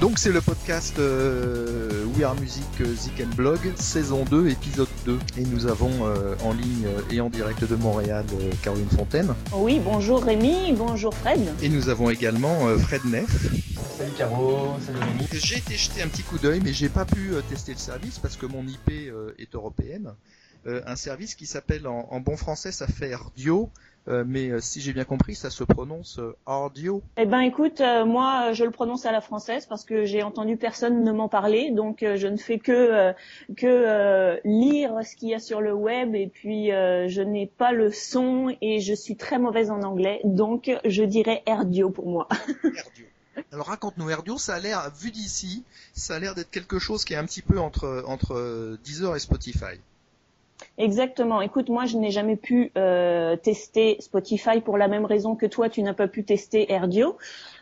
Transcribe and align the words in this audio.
Donc 0.00 0.20
c'est 0.20 0.30
le 0.30 0.40
podcast 0.40 0.96
euh, 1.00 2.04
We 2.14 2.22
Are 2.22 2.36
Music 2.36 2.62
euh, 2.80 2.94
Zik 2.94 3.20
and 3.20 3.34
Blog, 3.34 3.58
saison 3.74 4.24
2, 4.24 4.48
épisode 4.48 4.88
2. 5.06 5.18
Et 5.38 5.42
nous 5.42 5.66
avons 5.66 5.90
euh, 6.06 6.36
en 6.44 6.52
ligne 6.52 6.86
et 7.10 7.20
en 7.20 7.28
direct 7.28 7.64
de 7.64 7.74
Montréal 7.74 8.24
euh, 8.34 8.50
Caroline 8.62 8.88
Fontaine. 8.90 9.34
Oui, 9.52 9.80
bonjour 9.82 10.22
Rémi, 10.22 10.72
bonjour 10.76 11.12
Fred. 11.14 11.40
Et 11.62 11.68
nous 11.68 11.88
avons 11.88 12.10
également 12.10 12.68
euh, 12.68 12.78
Fred 12.78 13.04
Neff. 13.06 13.48
Salut 13.98 14.12
Caro, 14.16 14.76
salut 14.86 14.98
Rémi. 15.00 15.28
J'ai 15.32 15.58
été 15.58 15.74
jeter 15.74 16.02
un 16.02 16.08
petit 16.08 16.22
coup 16.22 16.38
d'œil, 16.38 16.60
mais 16.62 16.72
j'ai 16.72 16.88
pas 16.88 17.04
pu 17.04 17.32
euh, 17.32 17.40
tester 17.48 17.72
le 17.72 17.78
service 17.78 18.20
parce 18.20 18.36
que 18.36 18.46
mon 18.46 18.64
IP 18.68 18.90
euh, 18.90 19.32
est 19.40 19.52
européenne. 19.56 20.12
Euh, 20.68 20.82
un 20.86 20.96
service 20.96 21.34
qui 21.34 21.46
s'appelle 21.46 21.86
en, 21.86 22.08
en 22.10 22.20
bon 22.20 22.36
français, 22.36 22.72
ça 22.72 22.86
fait 22.86 23.14
Ardio, 23.14 23.70
euh, 24.08 24.22
mais 24.26 24.50
euh, 24.50 24.60
si 24.60 24.82
j'ai 24.82 24.92
bien 24.92 25.04
compris, 25.04 25.34
ça 25.34 25.48
se 25.48 25.64
prononce 25.64 26.18
euh, 26.18 26.36
Ardio. 26.44 27.02
Eh 27.16 27.24
ben 27.24 27.40
écoute, 27.40 27.80
euh, 27.80 28.04
moi 28.04 28.52
je 28.52 28.64
le 28.64 28.70
prononce 28.70 29.06
à 29.06 29.12
la 29.12 29.22
française 29.22 29.64
parce 29.64 29.84
que 29.84 30.04
j'ai 30.04 30.22
entendu 30.22 30.58
personne 30.58 31.04
ne 31.04 31.12
m'en 31.12 31.28
parler, 31.28 31.70
donc 31.70 32.00
je 32.00 32.26
ne 32.26 32.36
fais 32.36 32.58
que 32.58 33.12
que 33.56 34.40
lire 34.44 34.92
ce 35.04 35.16
qu'il 35.16 35.30
y 35.30 35.34
a 35.34 35.38
sur 35.38 35.62
le 35.62 35.72
web 35.72 36.14
et 36.14 36.26
puis 36.26 36.68
je 36.68 37.22
n'ai 37.22 37.46
pas 37.46 37.72
le 37.72 37.90
son 37.90 38.54
et 38.60 38.80
je 38.80 38.92
suis 38.92 39.16
très 39.16 39.38
mauvaise 39.38 39.70
en 39.70 39.82
anglais, 39.82 40.20
donc 40.24 40.70
je 40.84 41.02
dirais 41.02 41.42
Erdio 41.46 41.88
pour 41.90 42.08
moi. 42.08 42.28
Erdio. 42.64 43.06
Alors 43.52 43.66
raconte-nous 43.68 44.10
Erdio, 44.10 44.36
ça 44.36 44.56
a 44.56 44.58
l'air, 44.58 44.92
vu 45.00 45.10
d'ici, 45.10 45.64
ça 45.94 46.16
a 46.16 46.18
l'air 46.18 46.34
d'être 46.34 46.50
quelque 46.50 46.78
chose 46.78 47.04
qui 47.04 47.14
est 47.14 47.16
un 47.16 47.24
petit 47.24 47.42
peu 47.42 47.58
entre, 47.58 48.04
entre 48.06 48.76
Deezer 48.84 49.16
et 49.16 49.20
Spotify. 49.20 49.80
Exactement. 50.76 51.40
Écoute, 51.40 51.68
moi, 51.68 51.86
je 51.86 51.96
n'ai 51.96 52.10
jamais 52.10 52.36
pu 52.36 52.72
euh, 52.76 53.36
tester 53.36 53.96
Spotify 54.00 54.60
pour 54.60 54.78
la 54.78 54.88
même 54.88 55.04
raison 55.04 55.34
que 55.34 55.46
toi, 55.46 55.68
tu 55.68 55.82
n'as 55.82 55.94
pas 55.94 56.08
pu 56.08 56.24
tester 56.24 56.72
Erdio. 56.72 57.16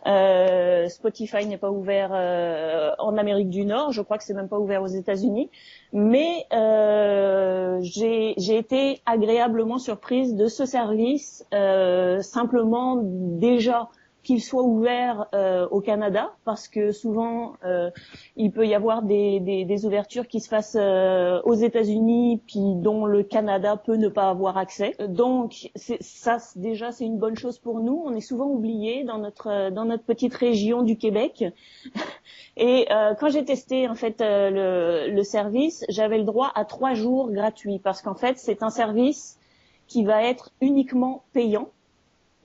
Euh, 0.06 0.88
Spotify 0.88 1.46
n'est 1.46 1.56
pas 1.56 1.70
ouvert 1.70 2.10
euh, 2.12 2.92
en 2.98 3.16
Amérique 3.16 3.50
du 3.50 3.64
Nord. 3.64 3.92
Je 3.92 4.02
crois 4.02 4.19
que 4.19 4.24
c'est 4.24 4.34
même 4.34 4.48
pas 4.48 4.58
ouvert 4.58 4.83
aux 4.83 4.86
États-Unis. 4.86 5.50
Mais 5.92 6.47
euh, 6.52 7.78
j'ai 7.80 8.34
j'ai 8.36 8.56
été 8.56 9.00
agréablement 9.06 9.78
surprise 9.78 10.34
de 10.34 10.47
ce 10.47 10.67
service, 10.67 11.44
euh, 11.55 12.20
simplement 12.20 13.00
déjà 13.02 13.89
qu'il 14.27 14.42
soit 14.42 14.64
ouvert 14.64 15.28
euh, 15.34 15.69
au 15.70 15.80
Canada, 15.80 16.32
parce 16.44 16.66
que 16.66 16.91
souvent 16.91 17.52
euh, 17.64 17.91
il 18.34 18.50
peut 18.50 18.66
y 18.66 18.74
avoir 18.74 19.02
des, 19.02 19.38
des, 19.38 19.64
des 19.64 19.86
ouvertures 19.86 20.27
qui 20.27 20.41
se 20.41 20.48
fassent 20.48 20.77
euh, 20.78 21.41
aux 21.44 21.55
États-Unis, 21.55 22.42
puis 22.44 22.74
dont 22.74 23.06
le 23.06 23.22
Canada 23.22 23.77
peut 23.77 23.94
ne 23.94 24.08
pas 24.08 24.28
avoir 24.28 24.58
accès. 24.58 24.96
Donc 25.08 25.70
ça 25.77 26.38
déjà 26.56 26.91
c'est 26.91 27.05
une 27.05 27.18
bonne 27.18 27.36
chose 27.36 27.60
pour 27.60 27.78
nous. 27.78 28.02
On 28.05 28.14
est 28.16 28.20
souvent 28.20 28.46
oublié 28.46 29.05
dans 29.05 29.18
notre 29.18 29.70
dans 29.70 29.84
notre 29.84 30.02
petite 30.02 30.34
région 30.34 30.83
du 30.83 30.96
Québec. 30.96 31.44
Et 32.56 32.88
euh, 32.90 33.14
quand 33.14 33.30
j'ai 33.30 33.44
testé 33.44 33.86
en 33.88 33.94
fait 33.94 34.20
euh, 34.20 35.06
le, 35.06 35.14
le 35.14 35.22
service, 35.22 35.84
j'avais 35.88 36.18
le 36.18 36.24
droit 36.24 36.50
à 36.56 36.64
trois 36.64 36.94
jours 36.94 37.30
gratuits 37.30 37.78
parce 37.78 38.02
qu'en 38.02 38.16
fait 38.16 38.38
c'est 38.38 38.64
un 38.64 38.70
service 38.70 39.38
qui 39.86 40.02
va 40.02 40.24
être 40.24 40.50
uniquement 40.61 41.22
payant. 41.33 41.68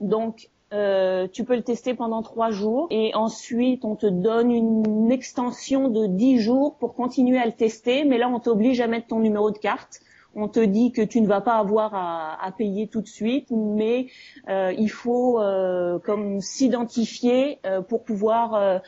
Donc 0.00 0.48
euh, 0.72 1.28
tu 1.30 1.44
peux 1.44 1.54
le 1.54 1.62
tester 1.62 1.94
pendant 1.94 2.22
trois 2.22 2.50
jours 2.50 2.86
et 2.90 3.14
ensuite 3.14 3.84
on 3.84 3.96
te 3.96 4.06
donne 4.06 4.50
une 4.50 5.12
extension 5.12 5.88
de 5.88 6.06
dix 6.06 6.38
jours 6.38 6.76
pour 6.78 6.94
continuer 6.94 7.38
à 7.38 7.46
le 7.46 7.52
tester. 7.52 8.04
Mais 8.04 8.18
là 8.18 8.28
on 8.28 8.40
t'oblige 8.40 8.80
à 8.80 8.86
mettre 8.86 9.08
ton 9.08 9.20
numéro 9.20 9.50
de 9.50 9.58
carte. 9.58 10.00
On 10.34 10.48
te 10.48 10.60
dit 10.60 10.92
que 10.92 11.02
tu 11.02 11.20
ne 11.20 11.26
vas 11.26 11.40
pas 11.40 11.56
avoir 11.58 11.94
à, 11.94 12.50
payer 12.56 12.86
tout 12.86 13.00
de 13.00 13.06
suite, 13.06 13.48
mais 13.50 14.06
euh, 14.48 14.72
il 14.78 14.90
faut 14.90 15.40
euh, 15.40 15.98
comme 15.98 16.40
s'identifier 16.40 17.58
euh, 17.66 17.80
pour 17.80 18.04
pouvoir 18.04 18.80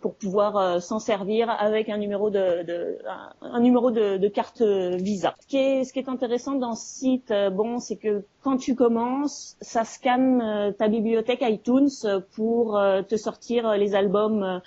pour 0.00 0.14
pouvoir 0.14 0.82
s'en 0.82 0.98
servir 0.98 1.50
avec 1.50 1.88
un 1.88 1.98
numéro 1.98 2.30
de, 2.30 2.64
numéro 3.58 3.90
de, 3.90 4.28
carte 4.28 4.62
Visa. 4.62 5.34
Ce 5.40 5.46
qui 5.46 5.56
est 5.56 5.84
ce 5.84 5.92
qui 5.92 5.98
est 5.98 6.08
intéressant 6.08 6.54
dans 6.54 6.74
ce 6.74 6.86
site, 6.86 7.34
bon, 7.52 7.78
c'est 7.78 7.96
que 7.96 8.24
quand 8.42 8.56
tu 8.56 8.74
commences, 8.74 9.56
ça 9.60 9.84
scanne 9.84 10.74
ta 10.78 10.88
bibliothèque 10.88 11.40
iTunes 11.42 11.90
pour 12.34 12.80
te 13.08 13.16
sortir 13.16 13.76
les 13.76 13.94
albums. 13.94 14.60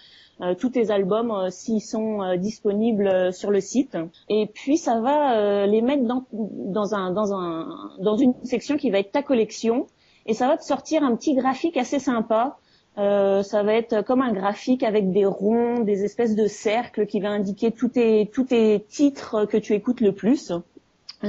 Euh, 0.43 0.55
tous 0.55 0.69
tes 0.69 0.91
albums 0.91 1.31
euh, 1.31 1.49
s'ils 1.49 1.81
sont 1.81 2.21
euh, 2.21 2.35
disponibles 2.37 3.31
sur 3.31 3.49
le 3.49 3.61
site 3.61 3.97
et 4.29 4.47
puis 4.47 4.77
ça 4.77 4.99
va 4.99 5.65
les 5.65 5.81
mettre 5.81 6.03
dans 6.03 6.25
dans 6.31 6.95
un 6.95 7.11
dans 7.11 7.33
un 7.33 7.69
dans 7.99 8.17
une 8.17 8.33
section 8.43 8.75
qui 8.75 8.91
va 8.91 8.99
être 8.99 9.11
ta 9.11 9.23
collection 9.23 9.87
et 10.25 10.33
ça 10.33 10.47
va 10.47 10.57
te 10.57 10.63
sortir 10.63 11.03
un 11.03 11.15
petit 11.15 11.33
graphique 11.33 11.77
assez 11.77 11.99
sympa 11.99 12.57
euh, 12.97 13.41
ça 13.41 13.63
va 13.63 13.73
être 13.73 14.03
comme 14.03 14.21
un 14.21 14.31
graphique 14.33 14.83
avec 14.83 15.11
des 15.11 15.25
ronds, 15.25 15.79
des 15.79 16.03
espèces 16.03 16.35
de 16.35 16.45
cercles 16.45 17.07
qui 17.07 17.19
va 17.19 17.29
indiquer 17.29 17.71
tous 17.71 17.89
tes, 17.89 18.29
tous 18.31 18.43
tes 18.43 18.85
titres 18.87 19.45
que 19.45 19.57
tu 19.57 19.73
écoutes 19.73 19.99
le 19.99 20.11
plus. 20.11 20.53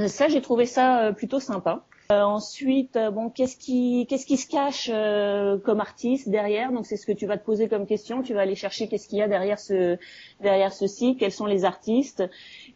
Ça, 0.07 0.27
j'ai 0.27 0.41
trouvé 0.41 0.65
ça 0.67 1.11
plutôt 1.15 1.39
sympa. 1.39 1.83
Euh, 2.11 2.21
ensuite, 2.21 2.97
euh, 2.97 3.09
bon, 3.09 3.29
qu'est-ce 3.29 3.57
qui, 3.57 4.05
qu'est-ce 4.07 4.27
qui 4.27 4.37
se 4.37 4.47
cache 4.47 4.91
euh, 4.93 5.57
comme 5.57 5.79
artiste 5.79 6.29
derrière? 6.29 6.71
Donc, 6.71 6.85
c'est 6.85 6.97
ce 6.97 7.05
que 7.07 7.11
tu 7.11 7.25
vas 7.25 7.37
te 7.37 7.43
poser 7.43 7.67
comme 7.67 7.87
question. 7.87 8.21
Tu 8.21 8.33
vas 8.35 8.41
aller 8.41 8.55
chercher 8.55 8.87
qu'est-ce 8.87 9.07
qu'il 9.07 9.17
y 9.17 9.21
a 9.23 9.27
derrière 9.27 9.59
ce, 9.59 9.97
derrière 10.39 10.71
ce 10.71 10.85
site, 10.85 11.19
quels 11.19 11.31
sont 11.31 11.47
les 11.47 11.65
artistes. 11.65 12.23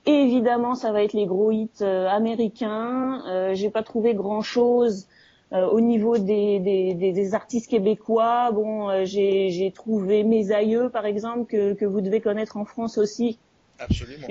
Et 0.07 0.13
évidemment, 0.13 0.73
ça 0.73 0.91
va 0.91 1.03
être 1.03 1.13
les 1.13 1.27
gros 1.27 1.51
hits 1.51 1.69
euh, 1.81 2.07
américains. 2.07 3.23
Euh, 3.27 3.53
j'ai 3.53 3.69
pas 3.69 3.83
trouvé 3.83 4.15
grand-chose 4.15 5.07
euh, 5.51 5.67
au 5.67 5.81
niveau 5.81 6.17
des, 6.17 6.59
des, 6.59 6.93
des, 6.93 7.11
des 7.11 7.33
artistes 7.33 7.69
québécois, 7.69 8.51
bon, 8.51 8.89
euh, 8.89 9.05
j'ai 9.05 9.49
j'ai 9.49 9.71
trouvé 9.71 10.23
mes 10.23 10.51
aïeux, 10.51 10.89
par 10.89 11.07
exemple, 11.07 11.45
que, 11.45 11.73
que 11.73 11.85
vous 11.85 12.01
devez 12.01 12.21
connaître 12.21 12.57
en 12.57 12.65
France 12.65 12.99
aussi. 12.99 13.39
Absolument. 13.79 14.27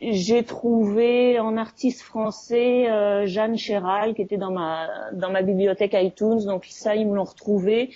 J'ai- 0.00 0.44
trouvé 0.44 1.38
en 1.40 1.56
artiste 1.56 2.02
français 2.02 2.88
euh, 2.88 3.26
Jeanne 3.26 3.56
Chéral, 3.56 4.14
qui 4.14 4.22
était 4.22 4.36
dans 4.36 4.50
ma 4.52 4.88
dans 5.12 5.30
ma 5.30 5.42
bibliothèque 5.42 5.94
iTunes, 5.94 6.44
donc 6.46 6.66
ça 6.70 6.94
ils 6.96 7.06
me 7.08 7.14
l'ont 7.16 7.24
retrouvé. 7.24 7.90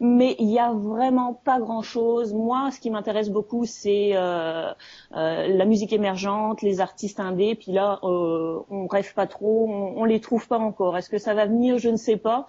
Mais 0.00 0.34
il 0.40 0.50
y 0.50 0.58
a 0.58 0.72
vraiment 0.72 1.34
pas 1.34 1.60
grand 1.60 1.82
chose. 1.82 2.34
Moi, 2.34 2.70
ce 2.72 2.80
qui 2.80 2.90
m'intéresse 2.90 3.30
beaucoup, 3.30 3.64
c'est 3.66 4.10
euh, 4.16 4.72
euh, 5.16 5.48
la 5.48 5.64
musique 5.66 5.92
émergente, 5.92 6.62
les 6.62 6.80
artistes 6.80 7.20
indés. 7.20 7.54
Puis 7.54 7.72
là, 7.72 8.00
euh, 8.02 8.60
on 8.70 8.86
rêve 8.88 9.14
pas 9.14 9.26
trop, 9.28 9.66
on, 9.70 10.00
on 10.02 10.04
les 10.04 10.20
trouve 10.20 10.48
pas 10.48 10.58
encore. 10.58 10.96
Est-ce 10.98 11.08
que 11.10 11.18
ça 11.18 11.34
va 11.34 11.46
venir? 11.46 11.78
Je 11.78 11.88
ne 11.90 11.96
sais 11.96 12.16
pas. 12.16 12.46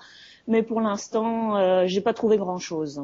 Mais 0.48 0.64
pour 0.64 0.82
l'instant, 0.82 1.58
euh, 1.58 1.84
j'ai 1.88 2.02
pas 2.02 2.14
trouvé 2.14 2.38
grand 2.38 2.58
chose. 2.60 3.02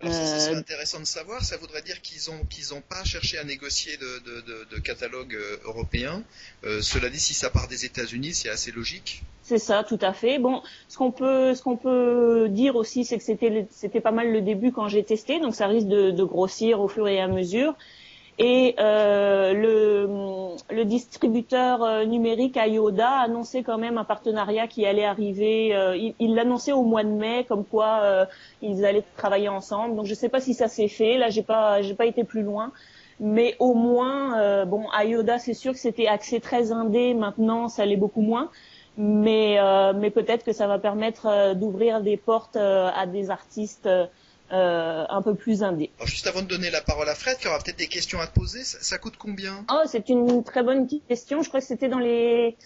Alors 0.00 0.14
ça, 0.14 0.26
ça 0.26 0.40
serait 0.40 0.54
Euh, 0.54 0.58
intéressant 0.58 1.00
de 1.00 1.04
savoir. 1.06 1.44
Ça 1.44 1.56
voudrait 1.56 1.82
dire 1.82 2.00
qu'ils 2.02 2.30
ont 2.30 2.44
qu'ils 2.46 2.74
ont 2.74 2.82
pas 2.82 3.04
cherché 3.04 3.38
à 3.38 3.44
négocier 3.44 3.96
de, 3.96 4.18
de, 4.20 4.40
de, 4.40 4.64
de 4.64 4.78
catalogue 4.80 5.34
euh, 5.34 5.58
européen. 5.64 6.24
Euh, 6.64 6.82
cela 6.82 7.08
dit, 7.08 7.20
si 7.20 7.34
ça 7.34 7.50
part 7.50 7.68
des 7.68 7.84
États-Unis, 7.84 8.34
c'est 8.34 8.48
assez 8.48 8.72
logique. 8.72 9.22
C'est 9.42 9.58
ça, 9.58 9.84
tout 9.84 9.98
à 10.02 10.12
fait. 10.12 10.38
Bon, 10.40 10.62
ce 10.88 10.96
qu'on 10.98 11.12
peut, 11.12 11.54
ce 11.54 11.62
qu'on 11.62 11.76
peut 11.76 12.48
dire 12.50 12.74
aussi, 12.74 13.04
c'est 13.04 13.16
que 13.18 13.24
c'était, 13.24 14.00
pas 14.00 14.10
mal 14.10 14.32
le 14.32 14.40
début 14.42 14.72
quand 14.72 14.88
j'ai 14.88 15.04
testé, 15.04 15.38
donc 15.40 15.54
ça 15.54 15.68
risque 15.68 15.86
de, 15.86 16.10
de 16.10 16.24
grossir 16.24 16.80
au 16.80 16.88
fur 16.88 17.06
et 17.06 17.20
à 17.20 17.28
mesure. 17.28 17.76
Et 18.38 18.74
euh, 18.78 19.54
le, 19.54 20.56
le 20.74 20.84
distributeur 20.84 21.82
euh, 21.82 22.04
numérique 22.04 22.56
IODA 22.56 23.08
a 23.08 23.22
annoncé 23.24 23.62
quand 23.62 23.78
même 23.78 23.96
un 23.96 24.04
partenariat 24.04 24.66
qui 24.66 24.84
allait 24.84 25.06
arriver. 25.06 25.74
euh, 25.74 25.96
il 26.18 26.34
l'annonçait 26.34 26.72
au 26.72 26.82
mois 26.82 27.02
de 27.02 27.08
mai, 27.08 27.44
comme 27.48 27.64
quoi 27.64 28.00
euh, 28.02 28.26
ils 28.60 28.84
allaient 28.84 29.04
travailler 29.16 29.48
ensemble. 29.48 29.96
Donc 29.96 30.04
je 30.04 30.12
sais 30.14 30.28
pas 30.28 30.40
si 30.40 30.52
ça 30.52 30.68
s'est 30.68 30.88
fait. 30.88 31.16
Là, 31.16 31.30
j'ai 31.30 31.42
pas, 31.42 31.80
j'ai 31.80 31.94
pas 31.94 32.04
été 32.04 32.24
plus 32.24 32.42
loin. 32.42 32.72
Mais 33.20 33.56
au 33.58 33.72
moins, 33.72 34.38
euh, 34.38 34.66
bon, 34.66 34.84
IODA, 35.02 35.38
c'est 35.38 35.54
sûr 35.54 35.72
que 35.72 35.78
c'était 35.78 36.06
axé 36.06 36.38
très 36.40 36.72
indé. 36.72 37.14
Maintenant, 37.14 37.68
ça 37.68 37.86
l'est 37.86 37.96
beaucoup 37.96 38.20
moins 38.22 38.50
mais 38.98 39.58
euh, 39.60 39.92
mais 39.94 40.10
peut-être 40.10 40.42
que 40.42 40.52
ça 40.52 40.66
va 40.66 40.78
permettre 40.78 41.52
d'ouvrir 41.54 42.00
des 42.00 42.16
portes 42.16 42.56
à 42.56 43.04
des 43.06 43.28
artistes 43.30 43.86
euh, 44.52 45.04
un 45.08 45.22
peu 45.22 45.34
plus. 45.34 45.62
Alors 45.62 45.78
juste 46.04 46.26
avant 46.26 46.42
de 46.42 46.46
donner 46.46 46.70
la 46.70 46.80
parole 46.80 47.08
à 47.08 47.14
Fred, 47.14 47.38
qui 47.38 47.48
aura 47.48 47.58
peut-être 47.58 47.78
des 47.78 47.88
questions 47.88 48.20
à 48.20 48.26
te 48.26 48.34
poser, 48.38 48.62
ça, 48.62 48.78
ça 48.80 48.98
coûte 48.98 49.14
combien? 49.18 49.64
Oh, 49.70 49.82
c'est 49.86 50.08
une 50.08 50.44
très 50.44 50.62
bonne 50.62 50.86
question. 51.08 51.42
Je 51.42 51.48
crois 51.48 51.60
que 51.60 51.66
c'était 51.66 51.88
dans 51.88 51.98
les 51.98 52.56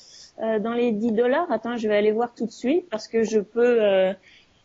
euh, 0.42 0.58
dans 0.58 0.72
les 0.72 0.92
10 0.92 1.12
dollars. 1.12 1.50
Attends, 1.52 1.76
je 1.76 1.86
vais 1.88 1.96
aller 1.96 2.12
voir 2.12 2.32
tout 2.34 2.46
de 2.46 2.50
suite 2.50 2.88
parce 2.90 3.08
que 3.08 3.24
je 3.24 3.40
peux 3.40 3.82
euh, 3.82 4.12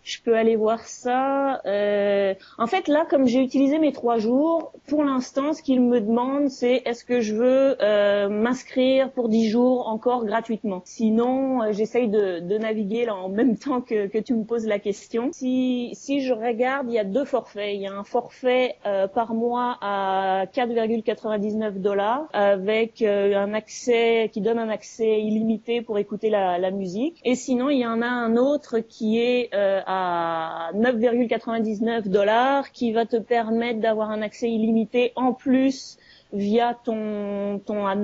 je 0.05 0.21
peux 0.21 0.35
aller 0.35 0.55
voir 0.55 0.81
ça. 0.81 1.61
Euh, 1.65 2.35
en 2.59 2.67
fait, 2.67 2.87
là, 2.87 3.05
comme 3.09 3.25
j'ai 3.25 3.41
utilisé 3.41 3.79
mes 3.79 3.91
trois 3.91 4.19
jours, 4.19 4.71
pour 4.87 5.03
l'instant, 5.03 5.53
ce 5.53 5.63
qu'il 5.63 5.81
me 5.81 5.99
demande, 5.99 6.49
c'est 6.49 6.83
est-ce 6.85 7.03
que 7.03 7.21
je 7.21 7.33
veux 7.33 7.75
euh, 7.81 8.29
m'inscrire 8.29 9.11
pour 9.11 9.29
10 9.29 9.49
jours 9.49 9.87
encore 9.87 10.25
gratuitement. 10.25 10.83
Sinon, 10.85 11.63
euh, 11.63 11.71
j'essaye 11.71 12.07
de, 12.07 12.39
de 12.39 12.57
naviguer 12.59 13.05
là 13.05 13.15
en 13.15 13.29
même 13.29 13.57
temps 13.57 13.81
que, 13.81 14.05
que 14.05 14.19
tu 14.19 14.35
me 14.35 14.43
poses 14.43 14.67
la 14.67 14.77
question. 14.77 15.29
Si, 15.33 15.89
si 15.93 16.21
je 16.21 16.33
regarde, 16.33 16.85
il 16.87 16.93
y 16.93 16.99
a 16.99 17.03
deux 17.03 17.25
forfaits. 17.25 17.73
Il 17.73 17.81
y 17.81 17.87
a 17.87 17.93
un 17.93 18.03
forfait 18.03 18.75
euh, 18.85 19.07
par 19.07 19.33
mois 19.33 19.79
à 19.81 20.45
4,99 20.53 21.79
dollars 21.81 22.27
avec 22.33 23.01
euh, 23.01 23.35
un 23.35 23.55
accès 23.55 24.29
qui 24.31 24.41
donne 24.41 24.59
un 24.59 24.69
accès 24.69 25.19
illimité 25.19 25.81
pour 25.81 25.97
écouter 25.97 26.29
la, 26.29 26.59
la 26.59 26.69
musique. 26.69 27.19
Et 27.25 27.33
sinon, 27.33 27.71
il 27.71 27.79
y 27.79 27.87
en 27.87 28.03
a 28.03 28.07
un 28.07 28.37
autre 28.37 28.77
qui 28.79 29.19
est 29.19 29.49
à 29.53 29.94
à 29.95 30.71
9,99 30.73 32.07
dollars 32.09 32.71
qui 32.71 32.91
va 32.91 33.05
te 33.05 33.17
permettre 33.17 33.79
d'avoir 33.79 34.11
un 34.11 34.21
accès 34.21 34.49
illimité 34.49 35.13
en 35.15 35.33
plus 35.33 35.97
via 36.33 36.77
ton, 36.83 37.61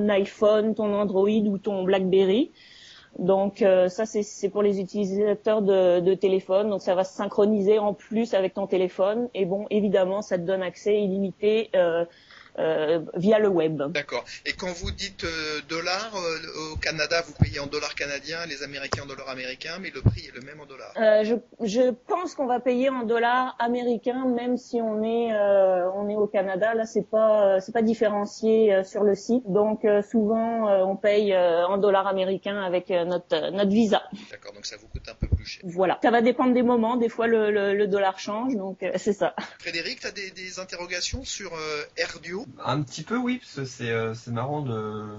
iPhone, 0.09 0.75
ton 0.75 0.93
Android 0.93 1.27
ou 1.29 1.57
ton 1.57 1.83
BlackBerry. 1.83 2.51
Donc 3.19 3.61
euh, 3.61 3.89
ça 3.89 4.05
c'est 4.05 4.49
pour 4.49 4.63
les 4.63 4.79
utilisateurs 4.79 5.61
de, 5.61 5.99
de, 5.99 6.13
téléphone, 6.13 6.69
donc 6.69 6.81
ça 6.81 6.95
va 6.95 7.03
se 7.03 7.13
synchroniser 7.13 7.77
en 7.77 7.93
plus 7.93 8.33
avec 8.33 8.53
ton 8.53 8.67
téléphone 8.67 9.27
et 9.33 9.45
bon 9.45 9.65
évidemment 9.69 10.21
ça 10.21 10.37
te 10.37 10.43
donne 10.43 10.63
accès 10.63 11.03
illimité 11.03 11.69
euh, 11.75 12.05
via 12.57 13.39
le 13.39 13.47
web. 13.47 13.81
D'accord. 13.91 14.25
Et 14.45 14.53
quand 14.53 14.71
vous 14.73 14.91
dites 14.91 15.23
euh, 15.23 15.61
dollars, 15.69 16.13
euh, 16.15 16.73
au 16.73 16.77
Canada, 16.77 17.21
vous 17.25 17.33
payez 17.33 17.59
en 17.59 17.67
dollars 17.67 17.95
canadiens, 17.95 18.45
les 18.47 18.63
Américains 18.63 19.03
en 19.03 19.05
dollars 19.05 19.29
américains, 19.29 19.77
mais 19.79 19.89
le 19.89 20.01
prix 20.01 20.25
est 20.27 20.35
le 20.35 20.41
même 20.41 20.59
en 20.59 20.65
dollars. 20.65 20.93
je, 21.23 21.35
je 21.63 21.91
pense 22.07 22.35
qu'on 22.35 22.47
va 22.47 22.59
payer 22.59 22.89
en 22.89 23.03
dollars 23.03 23.55
américains, 23.59 24.25
même 24.25 24.57
si 24.57 24.81
on 24.81 25.03
est 25.03 25.33
on 25.95 26.09
est 26.09 26.15
au 26.15 26.27
Canada. 26.27 26.73
Là, 26.73 26.85
c'est 26.85 27.09
pas 27.09 27.59
c'est 27.59 27.71
pas 27.71 27.81
différencié 27.81 28.83
sur 28.83 29.03
le 29.03 29.15
site, 29.15 29.43
donc 29.47 29.85
souvent 30.09 30.69
on 30.83 30.95
paye 30.95 31.35
en 31.35 31.77
dollars 31.77 32.07
américains 32.07 32.61
avec 32.61 32.89
notre 32.89 33.51
notre 33.51 33.71
visa. 33.71 34.03
D'accord. 34.29 34.53
Donc 34.53 34.65
ça 34.65 34.77
vous 34.77 34.87
coûte 34.87 35.07
un 35.09 35.15
peu 35.15 35.27
plus 35.41 35.49
cher. 35.49 35.63
Voilà. 35.65 35.99
Ça 36.01 36.11
va 36.11 36.21
dépendre 36.21 36.53
des 36.53 36.63
moments. 36.63 36.97
Des 36.97 37.09
fois 37.09 37.27
le, 37.27 37.51
le, 37.51 37.87
dollar 37.87 38.19
change, 38.19 38.55
donc 38.55 38.85
c'est 38.95 39.13
ça. 39.13 39.35
Frédéric, 39.59 39.99
tu 39.99 40.07
as 40.07 40.11
des, 40.11 40.31
des 40.31 40.59
interrogations 40.59 41.23
sur 41.23 41.51
AirDuo 41.97 42.45
un 42.63 42.81
petit 42.81 43.03
peu, 43.03 43.17
oui, 43.17 43.41
parce 43.55 43.77
que 43.77 43.83
euh, 43.83 44.13
c'est 44.13 44.31
marrant 44.31 44.61
de. 44.61 45.17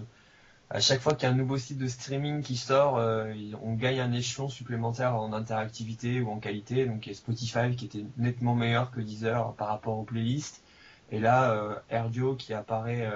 À 0.70 0.80
chaque 0.80 1.00
fois 1.00 1.12
qu'il 1.14 1.28
y 1.28 1.30
a 1.30 1.34
un 1.34 1.36
nouveau 1.36 1.58
site 1.58 1.76
de 1.76 1.86
streaming 1.86 2.42
qui 2.42 2.56
sort, 2.56 2.96
euh, 2.96 3.34
on 3.62 3.74
gagne 3.74 4.00
un 4.00 4.12
échelon 4.12 4.48
supplémentaire 4.48 5.14
en 5.14 5.34
interactivité 5.34 6.22
ou 6.22 6.30
en 6.30 6.38
qualité. 6.38 6.86
Donc 6.86 7.06
il 7.06 7.10
y 7.10 7.12
a 7.12 7.14
Spotify 7.14 7.76
qui 7.76 7.84
était 7.84 8.06
nettement 8.16 8.54
meilleur 8.54 8.90
que 8.90 9.00
Deezer 9.00 9.52
par 9.54 9.68
rapport 9.68 9.98
aux 9.98 10.04
playlists. 10.04 10.62
Et 11.10 11.20
là, 11.20 11.52
euh, 11.52 11.74
Erdio 11.90 12.36
qui 12.36 12.54
apparaît 12.54 13.06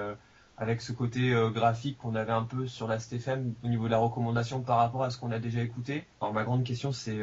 avec 0.57 0.81
ce 0.81 0.91
côté 0.91 1.33
graphique 1.53 1.97
qu'on 1.99 2.15
avait 2.15 2.31
un 2.31 2.43
peu 2.43 2.67
sur 2.67 2.87
la 2.87 2.99
STFM 2.99 3.53
au 3.63 3.67
niveau 3.67 3.85
de 3.85 3.91
la 3.91 3.99
recommandation 3.99 4.61
par 4.61 4.77
rapport 4.77 5.03
à 5.03 5.09
ce 5.11 5.19
qu'on 5.19 5.31
a 5.31 5.39
déjà 5.39 5.61
écouté. 5.61 6.05
Alors 6.19 6.33
ma 6.33 6.43
grande 6.43 6.63
question 6.63 6.91
c'est 6.91 7.17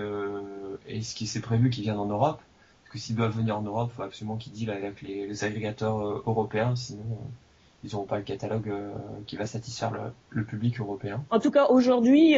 est-ce 0.86 1.14
qu'il 1.14 1.26
s'est 1.26 1.40
prévu 1.40 1.70
qu'il 1.70 1.82
vienne 1.82 1.98
en 1.98 2.06
Europe? 2.06 2.40
Que 2.90 2.98
s'ils 2.98 3.16
doivent 3.16 3.36
venir 3.36 3.58
en 3.58 3.62
Europe, 3.62 3.90
il 3.92 3.96
faut 3.96 4.02
absolument 4.02 4.36
qu'ils 4.36 4.52
dealent 4.52 4.70
avec 4.70 5.02
les, 5.02 5.42
agrégateurs 5.42 5.98
euh, 5.98 6.22
européens, 6.26 6.76
sinon 6.76 7.02
euh, 7.10 7.26
ils 7.82 7.90
n'auront 7.92 8.06
pas 8.06 8.19
le 8.19 8.22
catalogue 8.22 8.69
euh, 8.69 8.92
qui 9.26 9.36
va 9.36 9.46
satisfaire 9.46 9.90
le, 10.31 10.44
public 10.44 10.78
européen. 10.78 11.25
En 11.31 11.40
tout 11.40 11.50
cas, 11.50 11.66
aujourd'hui, 11.66 12.36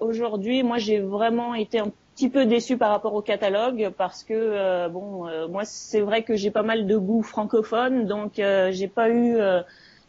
aujourd'hui, 0.00 0.62
moi 0.62 0.78
j'ai 0.78 1.00
vraiment 1.00 1.54
été 1.54 1.80
un 1.80 1.90
petit 2.14 2.28
peu 2.28 2.46
déçu 2.46 2.76
par 2.76 2.90
rapport 2.90 3.14
au 3.14 3.22
catalogue 3.22 3.90
parce 3.96 4.22
que 4.22 4.88
bon, 4.88 5.48
moi 5.48 5.64
c'est 5.64 6.00
vrai 6.00 6.22
que 6.22 6.36
j'ai 6.36 6.50
pas 6.50 6.62
mal 6.62 6.86
de 6.86 6.96
goût 6.96 7.22
francophone, 7.22 8.06
donc 8.06 8.34
j'ai 8.36 8.88
pas 8.88 9.10
eu 9.10 9.36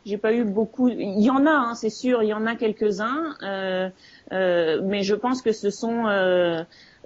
j'ai 0.05 0.17
pas 0.17 0.33
eu 0.33 0.43
beaucoup. 0.43 0.87
Il 0.89 1.19
y 1.19 1.29
en 1.29 1.45
a, 1.45 1.51
hein, 1.51 1.75
c'est 1.75 1.89
sûr, 1.89 2.23
il 2.23 2.29
y 2.29 2.33
en 2.33 2.45
a 2.45 2.55
quelques-uns, 2.55 3.35
mais 4.31 5.03
je 5.03 5.15
pense 5.15 5.41
que 5.41 5.51
ce 5.51 5.69
sont 5.69 6.05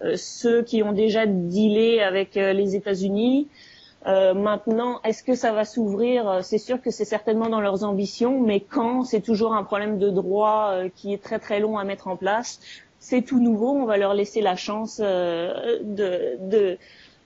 euh, 0.03 0.17
ceux 0.17 0.63
qui 0.63 0.83
ont 0.83 0.91
déjà 0.91 1.25
dealé 1.25 2.01
avec 2.01 2.35
euh, 2.37 2.53
les 2.53 2.75
États-Unis. 2.75 3.47
Euh, 4.05 4.33
maintenant, 4.33 4.99
est-ce 5.03 5.23
que 5.23 5.35
ça 5.35 5.53
va 5.53 5.63
s'ouvrir? 5.65 6.39
C'est 6.43 6.57
sûr 6.57 6.81
que 6.81 6.91
c'est 6.91 7.05
certainement 7.05 7.47
dans 7.47 7.61
leurs 7.61 7.83
ambitions, 7.83 8.41
mais 8.41 8.59
quand 8.59 9.03
C'est 9.03 9.21
toujours 9.21 9.53
un 9.53 9.63
problème 9.63 9.97
de 9.97 10.09
droit 10.09 10.73
qui 10.95 11.13
est 11.13 11.23
très 11.23 11.39
très 11.39 11.59
long 11.59 11.77
à 11.77 11.85
mettre 11.85 12.07
en 12.07 12.17
place. 12.17 12.59
C'est 12.99 13.21
tout 13.21 13.39
nouveau, 13.39 13.71
on 13.71 13.85
va 13.85 13.97
leur 13.97 14.13
laisser 14.13 14.41
la 14.41 14.55
chance 14.55 14.99
de, 14.99 16.37
de, 16.37 16.77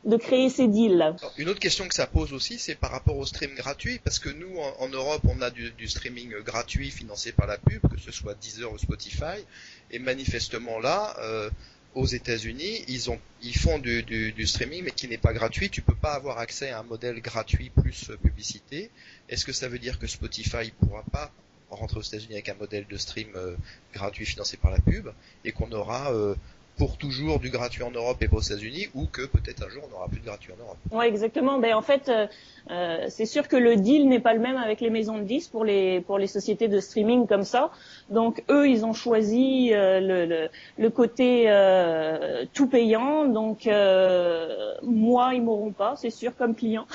de 0.08 0.18
créer 0.18 0.50
ces 0.50 0.68
deals. 0.68 1.16
Une 1.38 1.50
autre 1.50 1.60
question 1.60 1.88
que 1.88 1.94
ça 1.94 2.08
pose 2.08 2.34
aussi, 2.34 2.58
c'est 2.58 2.76
par 2.76 2.92
rapport 2.92 3.18
au 3.18 3.26
stream 3.26 3.54
gratuit, 3.56 4.00
parce 4.04 4.20
que 4.20 4.30
nous, 4.30 4.58
en, 4.80 4.88
Europe, 4.88 5.22
on 5.26 5.42
a 5.42 5.50
du, 5.50 5.88
streaming 5.88 6.34
gratuit 6.44 6.90
financé 6.92 7.34
par 7.34 7.46
la 7.46 7.58
pub, 7.58 7.82
que 7.82 8.00
ce 8.00 8.12
soit 8.12 8.34
Deezer 8.36 8.72
ou 8.72 8.78
Spotify, 8.78 9.44
et 9.92 10.00
manifestement 10.00 10.80
là, 10.80 11.16
euh, 11.20 11.50
aux 11.94 12.06
États-Unis, 12.06 12.86
ils 12.88 13.10
ont, 13.12 13.20
ils 13.42 13.58
font 13.58 13.80
du, 13.80 14.48
streaming, 14.48 14.84
mais 14.86 14.92
qui 14.92 15.08
n'est 15.08 15.18
pas 15.18 15.34
gratuit. 15.34 15.70
Tu 15.70 15.82
peux 15.82 15.96
pas 15.96 16.14
avoir 16.14 16.38
accès 16.38 16.70
à 16.70 16.80
un 16.80 16.84
modèle 16.84 17.20
gratuit 17.20 17.70
plus 17.70 18.12
publicité. 18.22 18.90
Est-ce 19.28 19.46
que 19.46 19.52
ça 19.52 19.68
veut 19.68 19.80
dire 19.80 20.00
que 20.00 20.08
Spotify 20.08 20.72
pourra 20.80 21.04
pas 21.12 21.32
rentrer 21.70 22.00
aux 22.00 22.04
États-Unis 22.04 22.34
avec 22.34 22.50
un 22.50 22.54
modèle 22.54 22.86
de 22.88 22.98
stream 22.98 23.28
euh, 23.36 23.56
gratuit 23.94 24.26
financé 24.26 24.56
par 24.58 24.72
la 24.72 24.80
pub 24.80 25.10
et 25.44 25.52
qu'on 25.52 25.72
aura 25.72 26.14
euh, 26.14 26.36
pour 26.78 26.98
toujours 26.98 27.40
du 27.40 27.50
gratuit 27.50 27.84
en 27.84 27.92
Europe 27.92 28.18
et 28.22 28.28
pas 28.28 28.38
aux 28.38 28.42
États-Unis 28.42 28.88
ou 28.94 29.06
que 29.06 29.26
peut-être 29.26 29.66
un 29.66 29.70
jour 29.70 29.84
on 29.88 29.92
n'aura 29.92 30.08
plus 30.08 30.20
de 30.20 30.26
gratuit 30.26 30.54
en 30.54 30.64
Europe. 30.64 30.78
Oui, 30.92 31.06
exactement. 31.06 31.58
Ben, 31.58 31.74
en 31.74 31.82
fait, 31.82 32.08
euh, 32.10 32.28
euh, 32.70 33.06
c'est 33.10 33.26
sûr 33.26 33.48
que 33.48 33.56
le 33.56 33.76
deal 33.76 34.08
n'est 34.08 34.20
pas 34.20 34.34
le 34.34 34.40
même 34.40 34.58
avec 34.58 34.82
les 34.82 34.90
maisons 34.90 35.18
de 35.18 35.24
disques 35.24 35.52
pour 35.52 35.66
les, 35.66 36.02
pour 36.02 36.20
les 36.20 36.28
sociétés 36.28 36.68
de 36.68 36.80
streaming 36.80 37.28
comme 37.28 37.44
ça. 37.44 37.72
Donc 38.10 38.44
eux, 38.50 38.70
ils 38.70 38.86
ont 38.86 38.94
choisi 38.94 39.74
euh, 39.74 40.00
le, 40.00 40.26
le, 40.26 40.50
le, 40.78 40.90
côté 40.90 41.46
euh, 41.48 42.46
tout 42.54 42.68
payant. 42.68 43.26
Donc 43.26 43.68
euh, 43.68 44.74
moi, 44.84 45.34
ils 45.34 45.42
m'auront 45.42 45.72
pas, 45.72 45.96
c'est 46.00 46.12
sûr, 46.12 46.36
comme 46.36 46.56
client. 46.56 46.88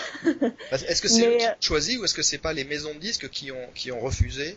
est-ce 0.70 1.02
que 1.02 1.08
c'est 1.08 1.26
eux 1.26 1.36
qui 1.38 1.46
ont 1.46 1.54
choisi 1.60 1.98
ou 1.98 2.04
est-ce 2.04 2.14
que 2.14 2.22
c'est 2.22 2.38
pas 2.38 2.52
les 2.52 2.64
maisons 2.64 2.94
de 2.94 2.98
disques 2.98 3.28
qui 3.30 3.50
ont, 3.50 3.68
qui 3.74 3.90
ont 3.90 4.00
refusé 4.00 4.56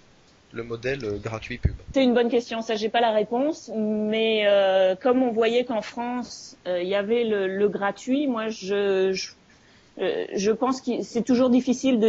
le 0.56 0.64
modèle 0.64 1.04
euh, 1.04 1.18
gratuit 1.18 1.58
pub 1.58 1.74
C'est 1.94 2.04
une 2.04 2.14
bonne 2.14 2.30
question, 2.30 2.62
ça 2.62 2.76
j'ai 2.76 2.90
pas 2.90 3.02
la 3.02 3.12
réponse, 3.12 3.70
mais 3.76 4.44
euh, 4.48 4.96
comme 4.96 5.22
on 5.22 5.32
voyait 5.32 5.66
qu'en 5.66 5.82
France 5.82 6.58
euh, 6.66 6.82
il 6.82 6.88
y 6.88 6.96
avait 6.96 7.26
le, 7.26 7.48
le, 7.48 7.70
gratuit, 7.70 8.28
moi 8.28 8.48
je, 8.48 9.12
je, 9.12 9.32
euh, 10.00 10.26
je 10.34 10.52
pense 10.52 10.82
que 10.82 11.04
c'est 11.04 11.24
toujours 11.24 11.50
difficile 11.50 12.00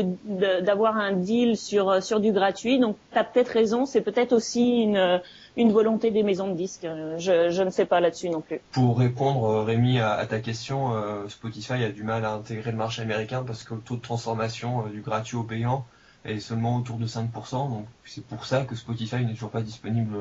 d'avoir 0.62 0.94
de, 0.94 1.00
un 1.00 1.12
deal 1.12 1.56
sur 1.56 2.02
sur 2.02 2.20
du 2.20 2.32
gratuit, 2.32 2.78
donc 2.78 2.96
tu 3.12 3.18
as 3.18 3.24
peut-être 3.24 3.48
raison, 3.48 3.84
c'est 3.84 4.00
peut-être 4.00 4.32
aussi 4.32 4.82
une 4.82 5.20
une 5.58 5.72
volonté 5.72 6.10
des 6.10 6.22
maisons 6.22 6.48
de 6.48 6.54
disques. 6.54 6.86
Je, 7.16 7.48
je 7.48 7.62
ne 7.62 7.70
sais 7.70 7.86
pas 7.86 7.98
là-dessus 8.00 8.28
non 8.28 8.42
plus. 8.42 8.60
Pour 8.72 8.98
répondre, 8.98 9.64
Rémi, 9.64 9.98
à, 9.98 10.12
à 10.12 10.26
ta 10.26 10.40
question, 10.40 10.92
Spotify 11.28 11.82
a 11.82 11.88
du 11.88 12.02
mal 12.02 12.26
à 12.26 12.34
intégrer 12.34 12.72
le 12.72 12.76
marché 12.76 13.00
américain 13.00 13.42
parce 13.42 13.64
que 13.64 13.72
le 13.72 13.80
taux 13.80 13.96
de 13.96 14.02
transformation 14.02 14.86
du 14.88 15.00
gratuit 15.00 15.38
au 15.38 15.44
payant 15.44 15.86
est 16.26 16.40
seulement 16.40 16.76
autour 16.76 16.98
de 16.98 17.06
5%. 17.06 17.70
Donc 17.70 17.86
c'est 18.04 18.24
pour 18.24 18.44
ça 18.46 18.64
que 18.64 18.74
Spotify 18.74 19.24
n'est 19.24 19.34
toujours 19.34 19.50
pas 19.50 19.62
disponible 19.62 20.16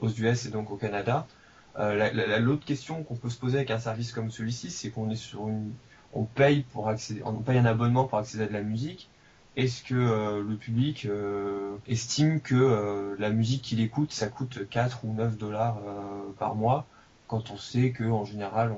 aux 0.00 0.08
US 0.08 0.46
et 0.46 0.50
donc 0.50 0.70
au 0.70 0.76
Canada. 0.76 1.26
Euh, 1.78 2.38
L'autre 2.40 2.64
question 2.64 3.02
qu'on 3.02 3.16
peut 3.16 3.30
se 3.30 3.38
poser 3.38 3.58
avec 3.58 3.70
un 3.70 3.78
service 3.78 4.12
comme 4.12 4.30
celui-ci, 4.30 4.70
c'est 4.70 4.90
qu'on 4.90 5.10
est 5.10 5.16
sur 5.16 5.48
une, 5.48 5.72
on 6.12 6.24
paye 6.24 6.62
pour 6.72 6.88
accéder, 6.88 7.22
on 7.24 7.34
paye 7.34 7.58
un 7.58 7.64
abonnement 7.64 8.04
pour 8.04 8.18
accéder 8.18 8.44
à 8.44 8.46
de 8.46 8.52
la 8.52 8.62
musique. 8.62 9.08
Est-ce 9.56 9.82
que 9.82 9.94
euh, 9.94 10.42
le 10.42 10.56
public 10.56 11.06
euh, 11.06 11.76
estime 11.86 12.40
que 12.40 13.16
la 13.18 13.30
musique 13.30 13.62
qu'il 13.62 13.80
écoute, 13.80 14.12
ça 14.12 14.28
coûte 14.28 14.68
4 14.68 15.04
ou 15.04 15.12
9 15.14 15.36
dollars 15.36 15.78
par 16.38 16.54
mois? 16.54 16.86
Quand 17.32 17.50
on 17.50 17.56
sait 17.56 17.92
que 17.92 18.04
en 18.04 18.26
général 18.26 18.74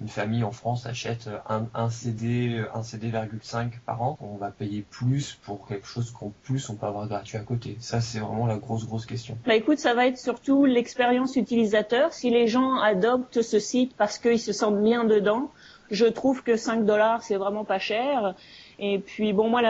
une 0.00 0.06
famille 0.06 0.44
en 0.44 0.52
France 0.52 0.86
achète 0.86 1.28
un, 1.48 1.90
CD 1.90 2.62
un 2.72 2.82
CD,5 2.82 3.80
par 3.84 4.00
an, 4.00 4.16
on 4.20 4.36
va 4.36 4.52
payer 4.52 4.84
plus 4.88 5.36
pour 5.42 5.66
quelque 5.66 5.88
chose 5.88 6.12
qu'en 6.12 6.32
plus 6.44 6.70
on 6.70 6.76
peut 6.76 6.86
avoir 6.86 7.08
gratuit 7.08 7.36
à 7.36 7.40
côté. 7.40 7.76
Ça 7.80 8.00
c'est 8.00 8.20
vraiment 8.20 8.46
la 8.46 8.58
grosse 8.58 8.86
grosse 8.86 9.06
question. 9.06 9.36
Bah 9.44 9.56
écoute, 9.56 9.80
ça 9.80 9.92
va 9.94 10.06
être 10.06 10.18
surtout 10.18 10.66
l'expérience 10.66 11.34
utilisateur. 11.34 12.12
Si 12.12 12.30
les 12.30 12.46
gens 12.46 12.76
adoptent 12.76 13.42
ce 13.42 13.58
site 13.58 13.96
parce 13.96 14.18
qu'ils 14.18 14.38
se 14.38 14.52
sentent 14.52 14.80
bien 14.80 15.02
dedans, 15.02 15.50
je 15.90 16.06
trouve 16.06 16.44
que 16.44 16.56
5 16.56 16.84
dollars 16.84 17.24
c'est 17.24 17.36
vraiment 17.38 17.64
pas 17.64 17.80
cher. 17.80 18.36
Et 18.82 18.98
puis 18.98 19.34
bon 19.34 19.50
moi 19.50 19.60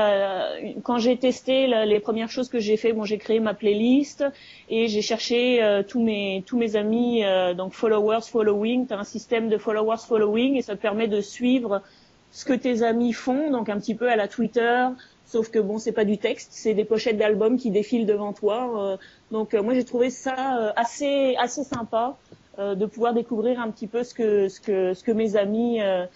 quand 0.85 0.99
j'ai 0.99 1.17
testé 1.17 1.67
les 1.67 1.99
premières 1.99 2.31
choses 2.31 2.49
que 2.49 2.61
j'ai 2.61 2.77
fait, 2.77 2.93
bon 2.93 3.05
j'ai 3.05 3.19
créé 3.19 3.41
ma 3.41 3.55
playlist 3.55 4.25
et 4.69 4.87
j'ai 4.87 5.03
cherché 5.03 5.61
euh, 5.65 5.83
tous 5.83 6.01
mes 6.01 6.45
tous 6.47 6.57
mes 6.57 6.77
amis 6.77 7.25
euh, 7.25 7.53
donc 7.53 7.73
followers 7.73 8.23
following, 8.23 8.87
tu 8.87 8.95
as 8.95 8.99
un 9.01 9.05
système 9.05 9.49
de 9.49 9.59
followers 9.59 10.07
following 10.07 10.55
et 10.55 10.63
ça 10.63 10.77
te 10.77 10.81
permet 10.81 11.09
de 11.09 11.21
suivre 11.21 11.83
ce 12.31 12.45
que 12.45 12.53
tes 12.53 12.85
amis 12.85 13.13
font 13.13 13.51
donc 13.51 13.69
un 13.69 13.81
petit 13.81 13.97
peu 13.97 14.09
à 14.09 14.15
la 14.15 14.29
Twitter 14.29 14.87
sauf 15.27 15.51
que 15.51 15.59
bon 15.59 15.79
c'est 15.79 15.93
pas 15.93 16.05
du 16.05 16.19
texte, 16.19 16.51
c'est 16.53 16.75
des 16.75 16.85
pochettes 16.85 17.19
d'albums 17.19 17.57
qui 17.57 17.73
défilent 17.73 18.07
devant 18.07 18.33
toi. 18.33 18.93
Euh. 18.93 18.97
donc 19.33 19.55
moi 19.55 19.75
j'ai 19.75 19.85
trouvé 19.85 20.11
ça 20.11 20.73
assez 20.77 21.35
assez 21.37 21.65
sympa 21.65 22.17
de 22.59 22.87
pouvoir 22.87 23.15
découvrir 23.15 23.59
un 23.59 23.71
petit 23.71 23.87
peu 23.89 24.05
ce 24.05 24.15
que 24.15 24.49
ce 24.49 24.61
que 24.61 24.95
ce 24.95 25.03
que 25.03 25.13
mes 25.13 25.35
amis 25.35 25.81
euh, 25.81 26.07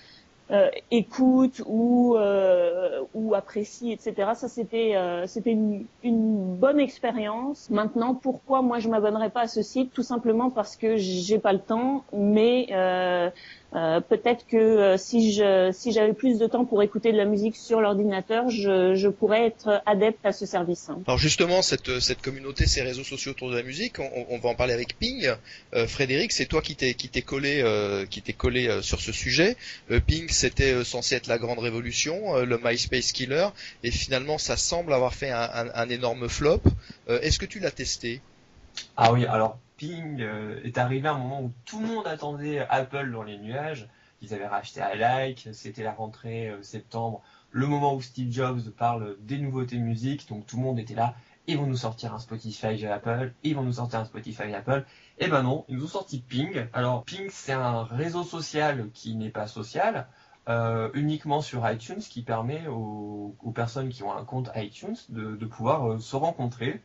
écoute 0.91 1.63
ou 1.67 2.17
euh, 2.17 3.03
ou 3.15 3.35
apprécie, 3.35 3.93
etc. 3.93 4.33
Ça 4.35 4.49
c'était 4.49 4.95
euh, 4.95 5.27
c'était 5.27 5.53
une, 5.53 5.87
une, 6.03 6.55
bonne 6.57 6.79
expérience. 6.81 7.71
Maintenant, 7.71 8.15
pourquoi 8.15 8.61
moi 8.61 8.79
je 8.79 8.89
m'abonnerai 8.89 9.31
pas 9.31 9.43
à 9.43 9.49
ce 9.49 9.63
site? 9.63 9.93
Tout 9.93 10.03
simplement 10.03 10.51
parce 10.51 10.77
que 10.77 10.97
j'ai 10.97 11.39
pas 11.39 11.53
le 11.53 11.61
temps, 11.61 12.05
mais 12.13 12.69
Euh, 13.75 14.01
peut-être 14.01 14.47
que 14.47 14.57
euh, 14.57 14.97
si 14.97 15.33
je 15.33 15.73
si 15.73 15.91
j'avais 15.91 16.13
plus 16.13 16.39
de 16.39 16.47
temps 16.47 16.65
pour 16.65 16.83
écouter 16.83 17.11
de 17.11 17.17
la 17.17 17.25
musique 17.25 17.57
sur 17.57 17.81
l'ordinateur, 17.81 18.49
je, 18.49 18.95
je 18.95 19.09
pourrais 19.09 19.47
être 19.47 19.83
adepte 19.85 20.25
à 20.25 20.33
ce 20.33 20.47
service. 20.47 20.89
Hein. 20.91 21.01
Alors 21.07 21.19
justement, 21.19 21.61
cette 21.61 21.99
cette 21.99 22.23
communauté, 22.23 22.67
ces 22.67 22.83
réseaux 22.83 23.03
sociaux 23.03 23.33
autour 23.33 23.51
de 23.51 23.57
la 23.57 23.65
musique, 23.65 23.99
on, 23.99 24.27
on 24.31 24.39
va 24.39 24.51
en 24.51 24.55
parler 24.55 24.75
avec 24.75 24.97
Ping. 24.99 25.29
Euh, 25.75 25.89
Frédéric, 25.89 26.31
c'est 26.31 26.47
toi 26.47 26.63
qui 26.63 26.77
t'es 26.77 26.95
qui 26.95 27.09
t'es 27.09 27.23
collé 27.23 27.63
euh, 27.63 28.07
qui 28.07 28.23
t'es 28.23 28.33
collé 28.33 28.69
euh, 28.69 28.81
sur 28.81 29.01
ce 29.01 29.11
sujet. 29.11 29.57
Ping, 30.07 30.29
c'était 30.29 30.85
censé 30.85 31.17
être 31.17 31.27
la 31.27 31.39
grande 31.39 31.59
révolution, 31.59 32.37
le 32.37 32.61
MySpace 32.63 33.13
killer, 33.13 33.49
et 33.83 33.91
finalement, 33.91 34.39
ça 34.39 34.57
semble 34.57 34.93
avoir 34.93 35.15
fait 35.15 35.31
un, 35.31 35.51
un, 35.53 35.67
un 35.75 35.89
énorme 35.89 36.29
flop. 36.29 36.63
Est-ce 37.09 37.39
que 37.39 37.47
tu 37.47 37.59
l'as 37.59 37.71
testé? 37.71 38.21
Ah 38.97 39.13
oui, 39.13 39.27
alors 39.27 39.59
Ping 39.77 40.21
euh, 40.21 40.61
est 40.63 40.79
arrivé 40.79 41.09
à 41.09 41.15
un 41.15 41.19
moment 41.19 41.43
où 41.43 41.53
tout 41.65 41.81
le 41.81 41.87
monde 41.87 42.07
attendait 42.07 42.61
Apple 42.69 43.11
dans 43.11 43.23
les 43.23 43.39
nuages. 43.39 43.89
Ils 44.23 44.33
avaient 44.33 44.47
racheté 44.47 44.81
iLike, 44.81 45.49
c'était 45.53 45.83
la 45.83 45.93
rentrée 45.93 46.49
euh, 46.49 46.63
septembre, 46.63 47.23
le 47.51 47.67
moment 47.67 47.95
où 47.95 48.01
Steve 48.01 48.33
Jobs 48.33 48.71
parle 48.71 49.17
des 49.21 49.39
nouveautés 49.39 49.79
musique, 49.79 50.29
donc 50.29 50.47
tout 50.47 50.57
le 50.57 50.63
monde 50.63 50.79
était 50.79 50.95
là. 50.95 51.15
Ils 51.47 51.59
vont 51.59 51.67
nous 51.67 51.77
sortir 51.77 52.15
un 52.15 52.19
Spotify 52.19 52.87
Apple, 52.87 53.33
ils 53.43 53.55
vont 53.55 53.63
nous 53.63 53.75
sortir 53.75 54.01
un 54.01 54.05
Spotify 54.07 54.55
Apple. 54.55 54.85
Et 55.19 55.27
eh 55.27 55.29
ben 55.29 55.43
non, 55.43 55.65
ils 55.69 55.77
nous 55.77 55.85
ont 55.85 55.89
sorti 55.89 56.21
Ping. 56.21 56.67
Alors 56.73 57.05
Ping, 57.05 57.29
c'est 57.31 57.53
un 57.53 57.85
réseau 57.85 58.23
social 58.23 58.89
qui 58.95 59.15
n'est 59.15 59.31
pas 59.31 59.47
social, 59.47 60.09
euh, 60.49 60.89
uniquement 60.95 61.43
sur 61.43 61.69
iTunes, 61.71 62.01
qui 62.01 62.23
permet 62.23 62.67
aux, 62.67 63.37
personnes 63.55 63.91
qui 63.91 64.03
ont 64.03 64.13
un 64.13 64.25
compte 64.25 64.51
iTunes 64.55 64.97
de 65.11 65.47
pouvoir 65.47 66.01
se 66.01 66.17
rencontrer 66.17 66.81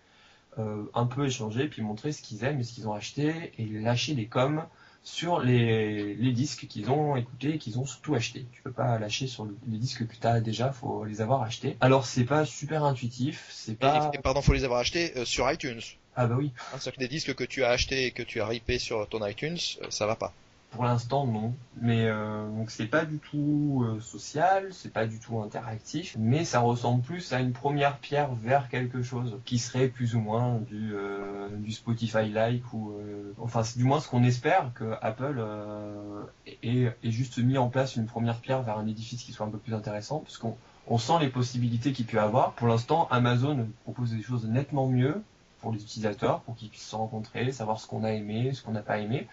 euh, 0.58 0.84
un 0.94 1.06
peu 1.06 1.26
échanger, 1.26 1.68
puis 1.68 1.82
montrer 1.82 2.12
ce 2.12 2.22
qu'ils 2.22 2.44
aiment 2.44 2.60
et 2.60 2.64
ce 2.64 2.74
qu'ils 2.74 2.88
ont 2.88 2.94
acheté, 2.94 3.52
et 3.58 3.66
lâcher 3.66 4.14
des 4.14 4.26
coms 4.26 4.64
sur 5.04 5.40
les, 5.40 6.14
les 6.16 6.32
disques 6.34 6.68
qu'ils 6.68 6.92
ont 6.92 7.16
écoutés 7.16 7.56
et 7.56 7.58
qu'ils 7.58 7.80
ont 7.80 7.86
surtout 7.86 8.16
acheté. 8.16 8.46
Tu 8.52 8.62
peux 8.62 8.72
pas 8.72 9.00
lâcher 9.00 9.28
sur 9.28 9.48
les 9.68 9.78
disques 9.78 10.06
que 10.08 10.16
tu 10.16 10.28
as 10.28 10.42
déjà, 10.42 10.72
faut 10.72 11.06
les 11.06 11.22
avoir 11.22 11.42
achetés. 11.42 11.78
Alors 11.82 12.06
c'est 12.06 12.26
pas 12.26 12.46
super 12.46 12.84
intuitif, 12.84 13.48
c'est 13.52 13.78
pas... 13.78 14.12
Et, 14.14 14.18
pardon, 14.18 14.42
faut 14.42 14.54
les 14.54 14.66
avoir 14.66 14.80
achetés 14.80 15.14
euh, 15.18 15.26
sur 15.26 15.50
iTunes. 15.50 15.82
Ah 16.16 16.28
bah 16.28 16.36
oui. 16.38 16.52
Ah, 16.58 16.80
C'est-à-dire 16.80 16.94
que 16.94 17.00
des 17.00 17.08
disques 17.08 17.34
que 17.34 17.44
tu 17.44 17.64
as 17.64 17.70
achetés 17.70 18.08
et 18.08 18.12
que 18.12 18.24
tu 18.24 18.42
as 18.42 18.48
ripé 18.48 18.78
sur 18.78 19.08
ton 19.08 19.26
iTunes, 19.26 19.58
euh, 19.82 19.86
ça 19.90 20.06
va 20.06 20.16
pas. 20.16 20.34
Pour 20.72 20.84
l'instant, 20.84 21.26
non. 21.26 21.54
Mais 21.82 22.06
euh, 22.06 22.48
donc 22.52 22.70
c'est 22.70 22.86
pas 22.86 23.06
du 23.06 23.18
tout 23.18 23.84
euh, 23.86 24.00
social, 24.02 24.68
c'est 24.72 24.94
pas 24.94 25.08
du 25.08 25.20
tout 25.20 25.40
interactif, 25.42 26.16
mais 26.20 26.46
ça 26.46 26.60
ressemble 26.60 27.02
plus 27.02 27.34
à 27.34 27.40
une 27.40 27.54
première 27.54 27.98
pierre 27.98 28.34
vers 28.36 28.70
quelque 28.70 29.02
chose 29.02 29.38
qui 29.46 29.58
serait 29.58 29.88
plus 29.88 30.16
ou 30.16 30.20
moins 30.20 30.60
du, 30.60 30.94
euh, 30.94 31.50
du 31.58 31.72
Spotify-like 31.72 32.72
ou 32.74 32.92
euh, 32.92 33.34
enfin 33.40 33.64
c'est 33.64 33.78
du 33.78 33.84
moins 33.84 34.00
ce 34.00 34.08
qu'on 34.08 34.24
espère 34.24 34.72
que 34.76 34.94
Apple 35.02 35.38
euh, 35.40 36.22
ait, 36.64 36.94
juste 37.04 37.40
mis 37.40 37.58
en 37.58 37.70
place 37.70 37.96
une 37.96 38.06
première 38.06 38.40
pierre 38.40 38.62
vers 38.62 38.78
un 38.78 38.88
édifice 38.88 39.24
qui 39.24 39.32
soit 39.32 39.46
un 39.46 39.50
peu 39.50 39.58
plus 39.58 39.74
intéressant, 39.74 40.20
parce 40.20 40.38
qu'on 40.38 40.56
on 40.88 40.98
sent 40.98 41.14
les 41.22 41.30
possibilités 41.30 41.94
qu'il 41.94 42.06
peut 42.06 42.20
avoir. 42.20 42.54
Pour 42.54 42.68
l'instant, 42.68 43.08
Amazon 43.10 43.68
propose 43.84 44.12
des 44.12 44.22
choses 44.22 44.46
nettement 44.46 44.88
mieux 44.88 45.22
pour 45.62 45.72
les 45.72 45.82
utilisateurs, 45.82 46.42
pour 46.42 46.56
qu'ils 46.56 46.70
puissent 46.70 46.88
se 46.88 46.96
rencontrer, 46.96 47.52
savoir 47.52 47.80
ce 47.80 47.88
qu'on 47.88 48.04
a 48.04 48.12
aimé, 48.12 48.52
ce 48.54 48.62
qu'on 48.62 48.72
n'a 48.72 48.82
pas 48.82 49.00
aimé. 49.00 49.28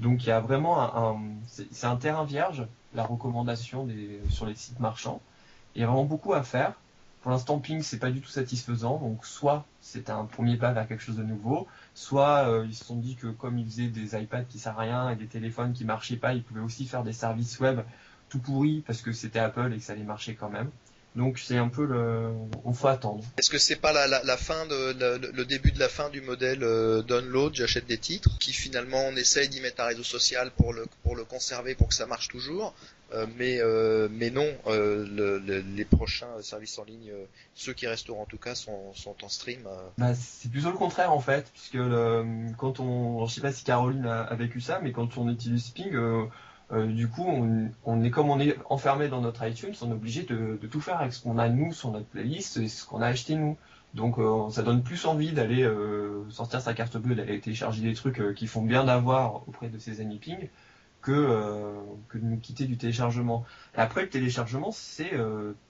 Donc 0.00 0.24
il 0.24 0.28
y 0.28 0.32
a 0.32 0.40
vraiment 0.40 0.80
un, 0.80 1.20
c'est 1.46 1.86
un 1.86 1.96
terrain 1.96 2.24
vierge, 2.24 2.66
la 2.94 3.04
recommandation 3.04 3.88
sur 4.28 4.46
les 4.46 4.54
sites 4.54 4.80
marchands. 4.80 5.20
Il 5.74 5.80
y 5.80 5.84
a 5.84 5.86
vraiment 5.86 6.04
beaucoup 6.04 6.34
à 6.34 6.42
faire. 6.42 6.74
Pour 7.22 7.30
l'instant, 7.30 7.58
Ping, 7.58 7.80
c'est 7.80 7.98
pas 7.98 8.10
du 8.10 8.20
tout 8.20 8.28
satisfaisant. 8.28 8.98
Donc 8.98 9.24
soit 9.24 9.64
c'est 9.80 10.10
un 10.10 10.24
premier 10.24 10.56
pas 10.56 10.72
vers 10.72 10.86
quelque 10.86 11.02
chose 11.02 11.16
de 11.16 11.22
nouveau, 11.22 11.66
soit 11.94 12.48
euh, 12.48 12.66
ils 12.66 12.74
se 12.74 12.84
sont 12.84 12.96
dit 12.96 13.16
que 13.16 13.28
comme 13.28 13.58
ils 13.58 13.66
faisaient 13.66 13.88
des 13.88 14.14
iPads 14.14 14.44
qui 14.44 14.58
servent 14.58 14.78
à 14.78 14.82
rien 14.82 15.10
et 15.10 15.16
des 15.16 15.26
téléphones 15.26 15.72
qui 15.72 15.84
marchaient 15.84 16.16
pas, 16.16 16.34
ils 16.34 16.42
pouvaient 16.42 16.60
aussi 16.60 16.86
faire 16.86 17.02
des 17.02 17.12
services 17.12 17.58
web 17.60 17.80
tout 18.28 18.40
pourris 18.40 18.82
parce 18.86 19.00
que 19.00 19.12
c'était 19.12 19.38
Apple 19.38 19.72
et 19.72 19.78
que 19.78 19.82
ça 19.82 19.94
allait 19.94 20.02
marcher 20.02 20.34
quand 20.34 20.50
même. 20.50 20.70
Donc 21.16 21.38
c'est 21.38 21.56
un 21.56 21.68
peu 21.68 21.84
le, 21.84 22.30
on 22.64 22.72
faut 22.72 22.88
attendre. 22.88 23.22
Est-ce 23.38 23.48
que 23.48 23.58
c'est 23.58 23.76
pas 23.76 23.92
la, 23.92 24.08
la, 24.08 24.22
la, 24.24 24.36
fin 24.36 24.66
de 24.66 24.98
la, 24.98 25.16
le 25.18 25.44
début 25.44 25.70
de 25.70 25.78
la 25.78 25.88
fin 25.88 26.10
du 26.10 26.20
modèle 26.20 26.64
euh, 26.64 27.02
download, 27.02 27.54
j'achète 27.54 27.86
des 27.86 27.98
titres, 27.98 28.36
qui 28.40 28.52
finalement 28.52 29.04
on 29.06 29.14
essaye 29.14 29.48
d'y 29.48 29.60
mettre 29.60 29.82
un 29.82 29.86
réseau 29.86 30.02
social 30.02 30.50
pour 30.56 30.72
le 30.72 30.86
pour 31.04 31.14
le 31.14 31.24
conserver 31.24 31.76
pour 31.76 31.86
que 31.86 31.94
ça 31.94 32.06
marche 32.06 32.26
toujours, 32.26 32.74
euh, 33.12 33.26
mais 33.36 33.60
euh, 33.60 34.08
mais 34.10 34.30
non, 34.30 34.52
le, 34.66 35.38
le, 35.38 35.60
les 35.60 35.84
prochains 35.84 36.42
services 36.42 36.80
en 36.80 36.84
ligne, 36.84 37.12
ceux 37.54 37.74
qui 37.74 37.86
resteront 37.86 38.22
en 38.22 38.26
tout 38.26 38.38
cas 38.38 38.56
sont 38.56 38.92
sont 38.94 39.14
en 39.22 39.28
stream. 39.28 39.60
Bah, 39.98 40.14
c'est 40.16 40.50
plutôt 40.50 40.72
le 40.72 40.76
contraire 40.76 41.12
en 41.12 41.20
fait, 41.20 41.48
puisque 41.52 41.74
le, 41.74 42.24
quand 42.58 42.80
on, 42.80 43.24
je 43.26 43.34
sais 43.34 43.40
pas 43.40 43.52
si 43.52 43.62
Caroline 43.62 44.06
a, 44.06 44.22
a 44.22 44.34
vécu 44.34 44.60
ça, 44.60 44.80
mais 44.82 44.90
quand 44.90 45.16
on 45.16 45.28
utilise 45.28 45.68
Ping 45.68 45.94
euh, 46.72 46.86
du 46.86 47.08
coup, 47.08 47.26
on, 47.84 48.02
est 48.02 48.10
comme 48.10 48.30
on 48.30 48.40
est 48.40 48.56
enfermé 48.70 49.08
dans 49.08 49.20
notre 49.20 49.46
iTunes, 49.46 49.74
on 49.82 49.90
est 49.90 49.94
obligé 49.94 50.22
de, 50.22 50.58
tout 50.70 50.80
faire 50.80 51.00
avec 51.00 51.12
ce 51.12 51.22
qu'on 51.22 51.38
a 51.38 51.48
nous 51.48 51.72
sur 51.72 51.90
notre 51.90 52.06
playlist 52.06 52.56
et 52.56 52.68
ce 52.68 52.86
qu'on 52.86 53.02
a 53.02 53.06
acheté 53.06 53.36
nous. 53.36 53.56
Donc 53.92 54.18
euh, 54.18 54.50
ça 54.50 54.62
donne 54.62 54.82
plus 54.82 55.04
envie 55.06 55.32
d'aller 55.32 55.62
euh, 55.62 56.28
sortir 56.30 56.60
sa 56.60 56.74
carte 56.74 56.96
bleue, 56.96 57.14
d'aller 57.14 57.38
télécharger 57.38 57.82
des 57.82 57.94
trucs 57.94 58.34
qui 58.34 58.46
font 58.46 58.62
bien 58.62 58.84
d'avoir 58.84 59.46
auprès 59.46 59.68
de 59.68 59.78
ses 59.78 60.00
amis 60.00 60.18
ping 60.18 60.48
que, 61.00 61.74
que 62.08 62.16
de 62.16 62.24
nous 62.24 62.38
quitter 62.38 62.64
du 62.64 62.78
téléchargement. 62.78 63.44
Après 63.76 64.02
le 64.02 64.08
téléchargement, 64.08 64.70
c'est 64.72 65.12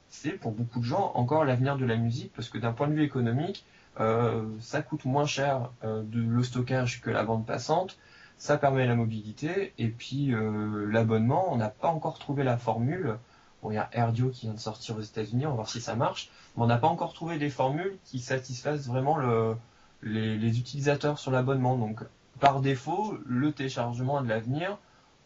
c'est 0.08 0.30
pour 0.30 0.52
beaucoup 0.52 0.78
de 0.78 0.84
gens 0.84 1.10
encore 1.16 1.44
l'avenir 1.44 1.76
de 1.76 1.84
la 1.84 1.96
musique 1.96 2.32
parce 2.34 2.48
que 2.48 2.56
d'un 2.56 2.72
point 2.72 2.86
de 2.86 2.94
vue 2.94 3.02
économique, 3.02 3.66
ça 3.98 4.80
coûte 4.80 5.04
moins 5.04 5.26
cher 5.26 5.70
de 5.82 6.20
le 6.20 6.42
stockage 6.44 7.00
que 7.00 7.10
la 7.10 7.24
bande 7.24 7.44
passante 7.44 7.98
ça 8.36 8.58
permet 8.58 8.86
la 8.86 8.94
mobilité 8.94 9.72
et 9.78 9.88
puis 9.88 10.34
euh, 10.34 10.86
l'abonnement, 10.90 11.52
on 11.52 11.56
n'a 11.56 11.68
pas 11.68 11.88
encore 11.88 12.18
trouvé 12.18 12.42
la 12.44 12.56
formule. 12.56 13.18
Il 13.66 13.72
y 13.72 13.78
a 13.78 13.88
Airdio 13.92 14.28
qui 14.28 14.44
vient 14.44 14.54
de 14.54 14.60
sortir 14.60 14.98
aux 14.98 15.00
États-Unis, 15.00 15.46
on 15.46 15.50
va 15.50 15.54
voir 15.56 15.70
si 15.70 15.80
ça 15.80 15.94
marche, 15.94 16.30
mais 16.54 16.64
on 16.64 16.66
n'a 16.66 16.76
pas 16.76 16.88
encore 16.88 17.14
trouvé 17.14 17.38
des 17.38 17.48
formules 17.48 17.96
qui 18.04 18.18
satisfassent 18.18 18.86
vraiment 18.86 19.16
le, 19.16 19.56
les, 20.02 20.36
les 20.36 20.58
utilisateurs 20.58 21.18
sur 21.18 21.30
l'abonnement. 21.30 21.78
Donc, 21.78 22.00
par 22.40 22.60
défaut, 22.60 23.16
le 23.24 23.52
téléchargement 23.52 24.18
a 24.18 24.22
de 24.22 24.28
l'avenir. 24.28 24.76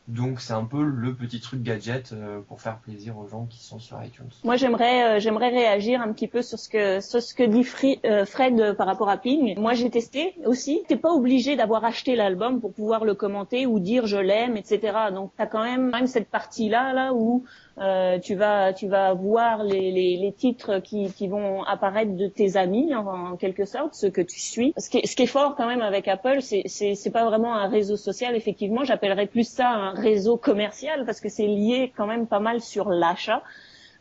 Donc 0.08 0.40
c'est 0.40 0.54
un 0.54 0.64
peu 0.64 0.82
le 0.82 1.14
petit 1.14 1.38
truc 1.38 1.62
gadget 1.62 2.14
euh, 2.14 2.40
pour 2.40 2.62
faire 2.62 2.78
plaisir 2.78 3.18
aux 3.18 3.28
gens 3.28 3.44
qui 3.44 3.62
sont 3.62 3.78
sur 3.78 4.02
iTunes. 4.02 4.30
Moi 4.42 4.56
j'aimerais 4.56 5.04
euh, 5.04 5.20
j'aimerais 5.20 5.50
réagir 5.50 6.00
un 6.00 6.10
petit 6.14 6.28
peu 6.28 6.40
sur 6.40 6.58
ce 6.58 6.70
que 6.70 7.00
sur 7.00 7.20
ce 7.20 7.34
que 7.34 7.42
dit 7.42 7.66
euh, 8.06 8.24
Fred 8.24 8.58
euh, 8.58 8.72
par 8.72 8.86
rapport 8.86 9.10
à 9.10 9.18
Ping. 9.18 9.58
Moi 9.58 9.74
j'ai 9.74 9.90
testé 9.90 10.34
aussi. 10.46 10.82
T'es 10.88 10.96
pas 10.96 11.12
obligé 11.12 11.56
d'avoir 11.56 11.84
acheté 11.84 12.16
l'album 12.16 12.58
pour 12.58 12.72
pouvoir 12.72 13.04
le 13.04 13.14
commenter 13.14 13.66
ou 13.66 13.80
dire 13.80 14.06
je 14.06 14.16
l'aime, 14.16 14.56
etc. 14.56 14.96
Donc 15.12 15.32
t'as 15.36 15.46
quand 15.46 15.62
même 15.62 15.90
même 15.90 16.06
cette 16.06 16.30
partie 16.30 16.70
là 16.70 16.94
là 16.94 17.12
où 17.12 17.44
euh, 17.80 18.18
tu 18.18 18.34
vas 18.34 18.72
tu 18.72 18.88
vas 18.88 19.14
voir 19.14 19.62
les, 19.62 19.92
les, 19.92 20.16
les 20.16 20.32
titres 20.32 20.80
qui, 20.80 21.12
qui 21.12 21.28
vont 21.28 21.62
apparaître 21.62 22.16
de 22.16 22.26
tes 22.26 22.56
amis 22.56 22.94
en, 22.94 23.36
quelque 23.36 23.64
sorte 23.64 23.94
ceux 23.94 24.10
que 24.10 24.20
tu 24.20 24.40
suis. 24.40 24.74
Ce 24.76 24.90
qui 24.90 25.06
ce 25.06 25.14
qui 25.14 25.22
est 25.22 25.26
fort 25.26 25.54
quand 25.56 25.66
même 25.66 25.82
avec 25.82 26.08
Apple 26.08 26.40
c'est 26.40 26.62
c'est 26.66 26.94
c'est 26.94 27.10
pas 27.10 27.24
vraiment 27.24 27.54
un 27.54 27.68
réseau 27.68 27.96
social. 27.96 28.34
Effectivement 28.34 28.84
j'appellerais 28.84 29.26
plus 29.26 29.48
ça 29.48 29.68
un 29.68 29.90
réseau 29.90 30.36
commercial 30.36 31.04
parce 31.04 31.20
que 31.20 31.28
c'est 31.28 31.46
lié 31.46 31.92
quand 31.96 32.06
même 32.06 32.26
pas 32.26 32.40
mal 32.40 32.60
sur 32.60 32.88
l'achat. 32.88 33.42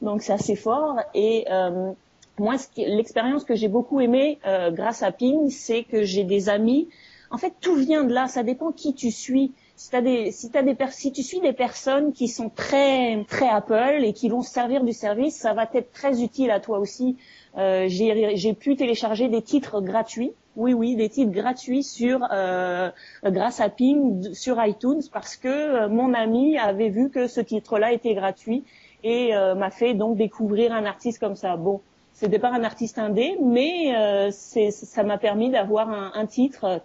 Donc 0.01 0.21
c'est 0.21 0.33
assez 0.33 0.55
fort. 0.55 0.97
Et 1.13 1.45
euh, 1.51 1.91
moi 2.39 2.55
l'expérience 2.77 3.43
que 3.43 3.55
j'ai 3.55 3.67
beaucoup 3.67 3.99
aimée 4.01 4.39
euh, 4.47 4.71
grâce 4.71 5.03
à 5.03 5.11
Ping 5.11 5.49
c'est 5.49 5.83
que 5.83 6.03
j'ai 6.03 6.23
des 6.23 6.49
amis. 6.49 6.89
En 7.29 7.37
fait 7.37 7.53
tout 7.61 7.75
vient 7.75 8.03
de 8.05 8.13
là. 8.13 8.27
Ça 8.27 8.43
dépend 8.43 8.71
qui 8.71 8.95
tu 8.95 9.11
suis 9.11 9.53
si, 9.77 9.95
as 9.95 10.01
des, 10.01 10.31
si, 10.31 10.49
as 10.55 10.63
des 10.63 10.75
si 10.89 11.11
tu 11.11 11.21
suis 11.21 11.39
des 11.39 11.53
personnes 11.53 12.11
qui 12.11 12.27
sont 12.27 12.49
très, 12.49 13.23
très 13.25 13.47
Apple 13.47 13.99
et 14.03 14.11
qui 14.11 14.27
vont 14.27 14.41
se 14.41 14.51
servir 14.51 14.83
du 14.83 14.91
service, 14.91 15.35
ça 15.35 15.53
va 15.53 15.69
être 15.71 15.93
très 15.93 16.23
utile 16.23 16.49
à 16.49 16.59
toi 16.59 16.79
aussi. 16.79 17.15
Euh, 17.57 17.85
J'ai 17.87 18.53
pu 18.53 18.75
télécharger 18.75 19.29
des 19.29 19.43
titres 19.43 19.79
gratuits. 19.81 20.33
Oui, 20.55 20.73
oui, 20.73 20.95
des 20.95 21.09
titres 21.09 21.31
gratuits 21.31 21.83
sur 21.83 22.27
euh, 22.31 22.89
grâce 23.23 23.61
à 23.61 23.69
Ping 23.69 24.33
sur 24.33 24.63
iTunes 24.65 25.03
parce 25.13 25.35
que 25.35 25.47
euh, 25.47 25.87
mon 25.89 26.15
ami 26.15 26.57
avait 26.57 26.89
vu 26.89 27.11
que 27.11 27.27
ce 27.27 27.39
titre-là 27.39 27.93
était 27.93 28.15
gratuit 28.15 28.63
et 29.03 29.35
euh, 29.35 29.53
m'a 29.53 29.69
fait 29.69 29.93
donc 29.93 30.17
découvrir 30.17 30.73
un 30.73 30.85
artiste 30.85 31.19
comme 31.19 31.35
ça. 31.35 31.55
Bon, 31.55 31.81
c'était 32.13 32.39
pas 32.39 32.49
un 32.49 32.63
artiste 32.63 32.97
indé, 32.97 33.37
mais 33.43 33.95
euh, 33.95 34.31
ça 34.31 35.03
m'a 35.03 35.19
permis 35.19 35.51
d'avoir 35.51 35.91
un, 35.91 36.11
un 36.15 36.25
titre 36.25 36.81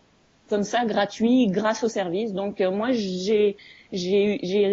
comme 0.52 0.64
ça 0.64 0.84
gratuit 0.84 1.46
grâce 1.46 1.82
au 1.82 1.88
service. 1.88 2.34
Donc 2.34 2.60
euh, 2.60 2.70
moi 2.70 2.92
j'ai 2.92 3.56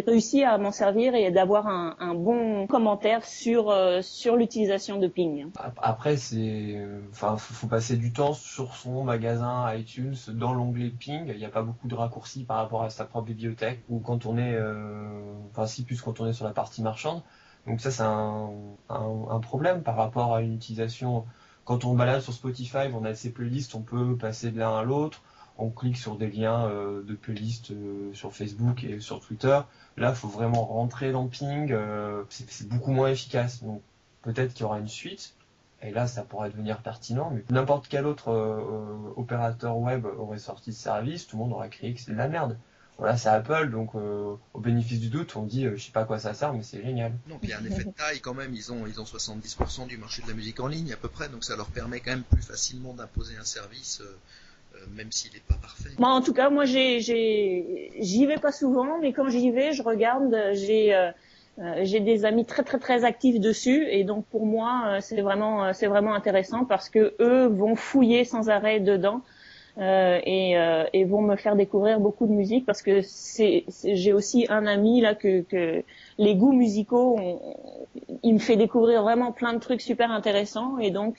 réussi 0.05 0.43
à 0.43 0.57
m'en 0.57 0.73
servir 0.73 1.15
et 1.15 1.31
d'avoir 1.31 1.67
un, 1.67 2.13
bon 2.15 2.67
commentaire 2.67 3.23
sur 3.23 3.69
euh, 3.69 4.01
sur 4.01 4.35
l'utilisation 4.35 4.99
de 4.99 5.07
Ping. 5.07 5.47
Après 5.81 6.17
c'est 6.17 6.85
enfin 7.11 7.37
faut 7.37 7.67
passer 7.67 7.95
du 7.95 8.11
temps 8.11 8.33
sur 8.33 8.75
son 8.75 9.05
magasin 9.05 9.73
iTunes 9.73 10.17
dans 10.33 10.53
l'onglet 10.53 10.89
Ping, 10.89 11.27
il 11.29 11.37
n'y 11.37 11.45
a 11.45 11.49
pas 11.49 11.61
beaucoup 11.61 11.87
de 11.87 11.95
raccourcis 11.95 12.43
par 12.43 12.57
rapport 12.57 12.83
à 12.83 12.89
sa 12.89 13.05
propre 13.05 13.27
bibliothèque 13.27 13.79
ou 13.87 13.99
quand 13.99 14.25
on 14.25 14.37
est 14.37 14.55
euh, 14.55 15.31
enfin 15.51 15.65
si 15.65 15.85
plus 15.85 16.01
quand 16.01 16.19
on 16.19 16.27
est 16.27 16.33
sur 16.33 16.43
la 16.43 16.51
partie 16.51 16.81
marchande. 16.81 17.21
Donc 17.67 17.79
ça 17.79 17.89
c'est 17.89 18.03
un, 18.03 18.49
un, 18.89 19.25
un 19.29 19.39
problème 19.39 19.81
par 19.81 19.95
rapport 19.95 20.35
à 20.35 20.41
une 20.41 20.55
utilisation 20.55 21.23
quand 21.63 21.85
on 21.85 21.93
balade 21.93 22.21
sur 22.21 22.33
Spotify, 22.33 22.89
on 22.93 23.05
a 23.05 23.13
ses 23.13 23.31
playlists, 23.31 23.75
on 23.75 23.81
peut 23.81 24.17
passer 24.17 24.51
de 24.51 24.59
l'un 24.59 24.75
à 24.75 24.83
l'autre 24.83 25.21
on 25.59 25.69
clique 25.69 25.97
sur 25.97 26.15
des 26.15 26.29
liens 26.29 26.69
de 26.69 27.13
playlist 27.15 27.73
sur 28.13 28.33
Facebook 28.33 28.83
et 28.83 28.99
sur 28.99 29.19
Twitter. 29.19 29.59
Là, 29.97 30.09
il 30.09 30.15
faut 30.15 30.27
vraiment 30.27 30.65
rentrer 30.65 31.11
dans 31.11 31.27
Ping. 31.27 31.75
c'est 32.29 32.67
beaucoup 32.67 32.91
moins 32.91 33.09
efficace. 33.09 33.63
Donc 33.63 33.81
peut-être 34.21 34.53
qu'il 34.53 34.61
y 34.61 34.65
aura 34.65 34.79
une 34.79 34.87
suite. 34.87 35.33
Et 35.81 35.91
là, 35.91 36.07
ça 36.07 36.23
pourrait 36.23 36.49
devenir 36.49 36.79
pertinent, 36.79 37.31
mais 37.33 37.43
n'importe 37.49 37.87
quel 37.87 38.05
autre 38.05 38.29
opérateur 39.15 39.77
web 39.77 40.05
aurait 40.17 40.39
sorti 40.39 40.73
ce 40.73 40.81
service, 40.81 41.27
tout 41.27 41.37
le 41.37 41.43
monde 41.43 41.53
aurait 41.53 41.69
crié 41.69 41.93
que 41.93 42.01
c'est 42.01 42.11
de 42.11 42.17
la 42.17 42.27
merde 42.27 42.57
voilà, 42.99 43.15
c'est 43.15 43.29
Apple, 43.29 43.69
donc 43.69 43.95
euh, 43.95 44.35
au 44.53 44.59
bénéfice 44.59 44.99
du 44.99 45.07
doute, 45.07 45.33
on 45.37 45.43
dit, 45.43 45.65
euh, 45.65 45.77
je 45.77 45.85
sais 45.85 45.91
pas 45.91 46.01
à 46.01 46.05
quoi 46.05 46.19
ça 46.19 46.33
sert, 46.33 46.53
mais 46.53 46.63
c'est 46.63 46.83
génial. 46.83 47.13
Non, 47.29 47.39
il 47.41 47.49
y 47.49 47.53
a 47.53 47.59
un 47.59 47.63
effet 47.63 47.85
de 47.85 47.91
taille 47.91 48.19
quand 48.19 48.33
même. 48.33 48.53
Ils 48.53 48.73
ont, 48.73 48.85
ils 48.87 48.99
ont 48.99 49.05
70% 49.05 49.87
du 49.87 49.97
marché 49.97 50.21
de 50.21 50.27
la 50.27 50.33
musique 50.33 50.59
en 50.59 50.67
ligne 50.67 50.91
à 50.91 50.97
peu 50.97 51.07
près, 51.07 51.29
donc 51.29 51.45
ça 51.45 51.55
leur 51.55 51.67
permet 51.67 52.01
quand 52.01 52.11
même 52.11 52.23
plus 52.23 52.41
facilement 52.41 52.93
d'imposer 52.93 53.37
un 53.37 53.45
service. 53.45 54.03
Euh, 54.79 54.85
même 54.95 55.11
s'il 55.11 55.33
n'est 55.33 55.39
pas 55.47 55.55
parfait. 55.55 55.89
Moi, 55.97 56.09
en 56.09 56.21
tout 56.21 56.33
cas, 56.33 56.49
moi, 56.49 56.65
j'y 56.65 58.25
vais 58.25 58.37
pas 58.37 58.51
souvent, 58.51 58.99
mais 58.99 59.13
quand 59.13 59.29
j'y 59.29 59.51
vais, 59.51 59.73
je 59.73 59.83
regarde, 59.83 60.35
j'ai, 60.53 61.11
j'ai 61.81 61.99
des 61.99 62.25
amis 62.25 62.45
très 62.45 62.63
très 62.63 62.79
très 62.79 63.03
actifs 63.03 63.39
dessus, 63.39 63.87
et 63.89 64.03
donc 64.03 64.25
pour 64.27 64.45
moi, 64.45 64.99
c'est 65.01 65.21
vraiment, 65.21 65.73
c'est 65.73 65.87
vraiment 65.87 66.13
intéressant 66.13 66.65
parce 66.65 66.89
que 66.89 67.15
eux 67.19 67.47
vont 67.47 67.75
fouiller 67.75 68.23
sans 68.23 68.49
arrêt 68.49 68.79
dedans. 68.79 69.21
Euh, 69.79 70.19
et, 70.25 70.57
euh, 70.57 70.83
et, 70.91 71.05
vont 71.05 71.21
me 71.21 71.37
faire 71.37 71.55
découvrir 71.55 72.01
beaucoup 72.01 72.27
de 72.27 72.33
musique 72.33 72.65
parce 72.65 72.81
que 72.81 72.99
j'ai 73.85 74.13
aussi 74.13 74.45
un 74.49 74.67
ami 74.67 74.99
là 74.99 75.15
que, 75.15 75.41
que 75.41 75.83
les 76.17 76.35
goûts 76.35 76.51
musicaux, 76.51 77.17
il 78.23 78.33
me 78.33 78.39
fait 78.39 78.57
découvrir 78.57 79.03
vraiment 79.03 79.31
plein 79.31 79.53
de 79.53 79.59
trucs 79.59 79.79
super 79.79 80.11
intéressants 80.11 80.79
et 80.79 80.91
donc 80.91 81.15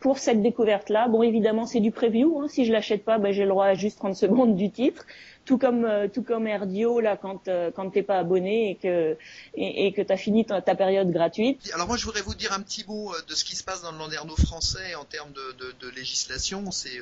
pour 0.00 0.18
cette 0.18 0.42
découverte 0.42 0.90
là, 0.90 1.08
bon 1.08 1.22
évidemment 1.22 1.66
c'est 1.66 1.80
du 1.80 1.90
preview, 1.90 2.40
hein, 2.40 2.48
si 2.48 2.64
je 2.64 2.72
l'achète 2.72 3.04
pas, 3.04 3.18
ben, 3.18 3.32
j'ai 3.32 3.42
le 3.42 3.50
droit 3.50 3.66
à 3.66 3.74
juste 3.74 3.98
30 3.98 4.14
secondes 4.24 4.56
du 4.56 4.70
titre, 4.70 5.04
tout 5.46 5.58
comme 5.58 5.84
euh, 5.84 6.08
tout 6.08 6.22
comme 6.22 6.46
Erdio 6.46 7.00
là 7.00 7.16
quand 7.16 7.48
euh, 7.48 7.70
quand 7.74 7.88
t'es 7.90 8.02
pas 8.02 8.18
abonné 8.18 8.70
et 8.70 8.74
que 8.74 9.16
et, 9.54 9.86
et 9.86 9.92
que 9.92 10.02
t'as 10.02 10.16
fini 10.16 10.44
ta, 10.44 10.60
période 10.60 11.10
gratuite. 11.10 11.70
Alors 11.72 11.86
moi 11.86 11.96
je 11.96 12.04
voudrais 12.04 12.20
vous 12.20 12.34
dire 12.34 12.52
un 12.52 12.60
petit 12.60 12.84
mot 12.86 13.14
euh, 13.14 13.22
de 13.26 13.34
ce 13.34 13.44
qui 13.44 13.56
se 13.56 13.64
passe 13.64 13.80
dans 13.80 13.92
le 13.92 13.98
landerneau 13.98 14.36
français 14.36 14.94
en 14.96 15.04
termes 15.04 15.32
de, 15.32 15.72
de, 15.80 15.88
législation. 15.94 16.70
C'est 16.72 17.00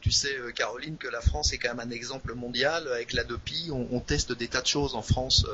tu 0.00 0.10
sais 0.10 0.30
Caroline 0.54 0.96
que 0.96 1.08
la 1.08 1.20
France 1.20 1.52
est 1.52 1.58
quand 1.58 1.74
même 1.74 1.86
un 1.86 1.90
exemple 1.90 2.32
mondial 2.34 2.88
avec 2.88 3.12
l'Adopi. 3.12 3.68
On, 3.70 3.86
on 3.90 4.00
teste 4.00 4.32
des 4.32 4.48
tas 4.48 4.62
de 4.62 4.66
choses 4.66 4.94
en 4.94 5.02
France 5.02 5.44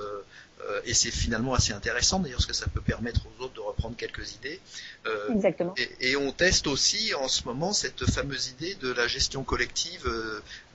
et 0.84 0.94
c'est 0.94 1.10
finalement 1.10 1.54
assez 1.54 1.72
intéressant 1.72 2.20
d'ailleurs 2.20 2.38
parce 2.38 2.46
que 2.46 2.54
ça 2.54 2.66
peut 2.68 2.80
permettre 2.80 3.22
aux 3.26 3.44
autres 3.44 3.54
de 3.54 3.60
reprendre 3.60 3.96
quelques 3.96 4.34
idées. 4.34 4.60
Euh, 5.06 5.32
Exactement. 5.34 5.74
Et, 5.76 6.10
et, 6.10 6.16
on 6.16 6.32
teste 6.32 6.66
aussi 6.66 7.14
en 7.14 7.28
ce 7.28 7.44
moment 7.44 7.72
cette 7.72 8.04
fameuse 8.10 8.48
idée 8.48 8.74
de 8.76 8.92
la 8.92 9.06
gestion 9.06 9.42
collective 9.42 10.08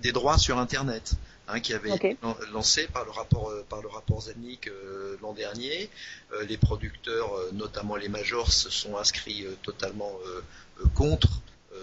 des 0.01 0.12
droits 0.12 0.38
sur 0.38 0.58
Internet. 0.58 1.15
Hein, 1.48 1.60
qui 1.60 1.74
avait 1.75 1.96
été 1.96 2.18
lancé 2.51 2.88
par 2.88 3.06
le 3.06 3.12
rapport 3.12 3.50
euh, 3.51 3.63
par 3.70 3.80
le 3.80 3.88
rapport 3.88 4.24
euh, 4.27 5.18
l'an 5.22 5.34
dernier. 5.34 5.92
Euh, 6.34 6.44
les 6.46 6.58
producteurs, 6.58 7.30
notamment 7.54 7.96
les 7.96 8.10
majors, 8.10 8.51
se 8.51 8.72
sont 8.72 8.98
inscrits 8.98 9.46
totalement 9.62 10.12
contre 10.96 11.30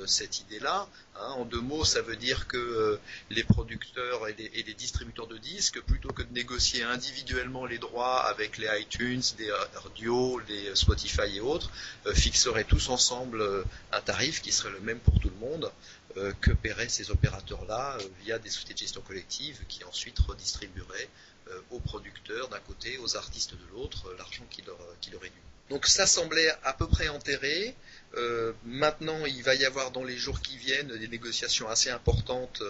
cette 0.06 0.40
idée-là. 0.40 0.88
Hein. 1.16 1.35
En 1.37 1.44
deux 1.44 1.61
mots, 1.61 1.85
ça 1.85 2.02
veut 2.02 2.16
dire 2.16 2.47
que 2.47 2.99
les 3.30 3.44
producteurs 3.44 4.28
et 4.28 4.35
les, 4.35 4.75
distributeurs 4.75 5.26
de 5.26 5.38
disques, 5.38 5.80
plutôt 5.82 6.12
que 6.12 6.23
de 6.23 6.32
négocier 6.32 6.82
individuellement 6.82 7.66
les 7.66 7.78
droits 7.78 8.26
avec 8.26 8.59
les 8.59 8.68
iTunes, 8.80 9.23
les 9.38 9.50
Radio, 9.75 10.40
les 10.49 10.75
Spotify 10.75 11.37
et 11.37 11.40
autres, 11.40 11.71
fixeraient 12.14 12.64
tous 12.64 12.88
ensemble 12.88 13.44
un 13.92 14.00
tarif 14.00 14.42
qui 14.42 14.52
serait 14.52 14.71
le 14.71 14.80
même 14.80 14.99
pour 15.00 15.21
tout 15.21 15.30
le 15.30 15.47
monde. 15.47 15.71
Euh, 16.18 16.32
que 16.42 16.50
paieraient 16.50 16.90
ces 16.90 17.11
opérateurs-là 17.11 17.97
euh, 17.99 18.09
via 18.23 18.38
des 18.38 18.50
sociétés 18.50 18.75
de 18.75 18.78
gestion 18.80 19.00
collective 19.00 19.64
qui 19.66 19.82
ensuite 19.85 20.18
redistribueraient 20.18 21.09
euh, 21.49 21.59
aux 21.71 21.80
producteurs 21.80 22.49
d'un 22.49 22.59
côté, 22.61 22.99
aux 22.99 23.16
artistes 23.16 23.54
de 23.54 23.66
l'autre, 23.73 24.12
l'argent 24.18 24.44
qui 24.50 24.61
leur, 24.61 24.76
qui 25.00 25.11
leur 25.11 25.25
est 25.25 25.30
dû. 25.30 25.40
Donc 25.71 25.87
ça 25.87 26.06
semblait 26.06 26.50
à 26.64 26.75
peu 26.75 26.87
près 26.87 27.09
enterré. 27.09 27.75
Maintenant, 28.64 29.25
il 29.25 29.42
va 29.42 29.54
y 29.54 29.64
avoir 29.64 29.90
dans 29.90 30.04
les 30.04 30.16
jours 30.16 30.40
qui 30.40 30.57
viennent 30.57 30.97
des 30.99 31.09
négociations 31.09 31.69
assez 31.69 31.90
importantes 31.90 32.62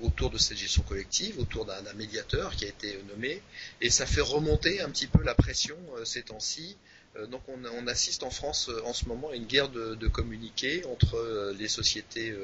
autour 0.00 0.30
de 0.30 0.38
cette 0.38 0.56
gestion 0.56 0.82
collective, 0.82 1.38
autour 1.38 1.64
d'un 1.64 1.92
médiateur 1.94 2.54
qui 2.54 2.66
a 2.66 2.68
été 2.68 3.02
nommé, 3.08 3.42
et 3.80 3.90
ça 3.90 4.06
fait 4.06 4.20
remonter 4.20 4.80
un 4.80 4.90
petit 4.90 5.06
peu 5.06 5.22
la 5.22 5.34
pression 5.34 5.76
ces 6.04 6.22
temps-ci. 6.22 6.76
Euh, 7.16 7.26
donc 7.26 7.42
on, 7.48 7.86
assiste 7.86 8.22
en 8.22 8.30
France 8.30 8.68
euh, 8.68 8.82
en 8.84 8.92
ce 8.92 9.06
moment 9.06 9.30
à 9.30 9.34
une 9.34 9.46
guerre 9.46 9.68
de, 9.68 10.08
communiqués 10.08 10.84
entre 10.86 11.16
euh, 11.16 11.52
les 11.58 11.68
sociétés 11.68 12.34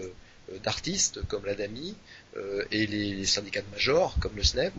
d'artistes 0.63 1.27
comme 1.27 1.45
l'ADAMI 1.45 1.97
et 2.71 2.87
les, 2.87 3.25
syndicats 3.25 3.63
de 3.63 3.71
majors 3.73 4.17
comme 4.21 4.37
le 4.37 4.45
SNEP. 4.45 4.73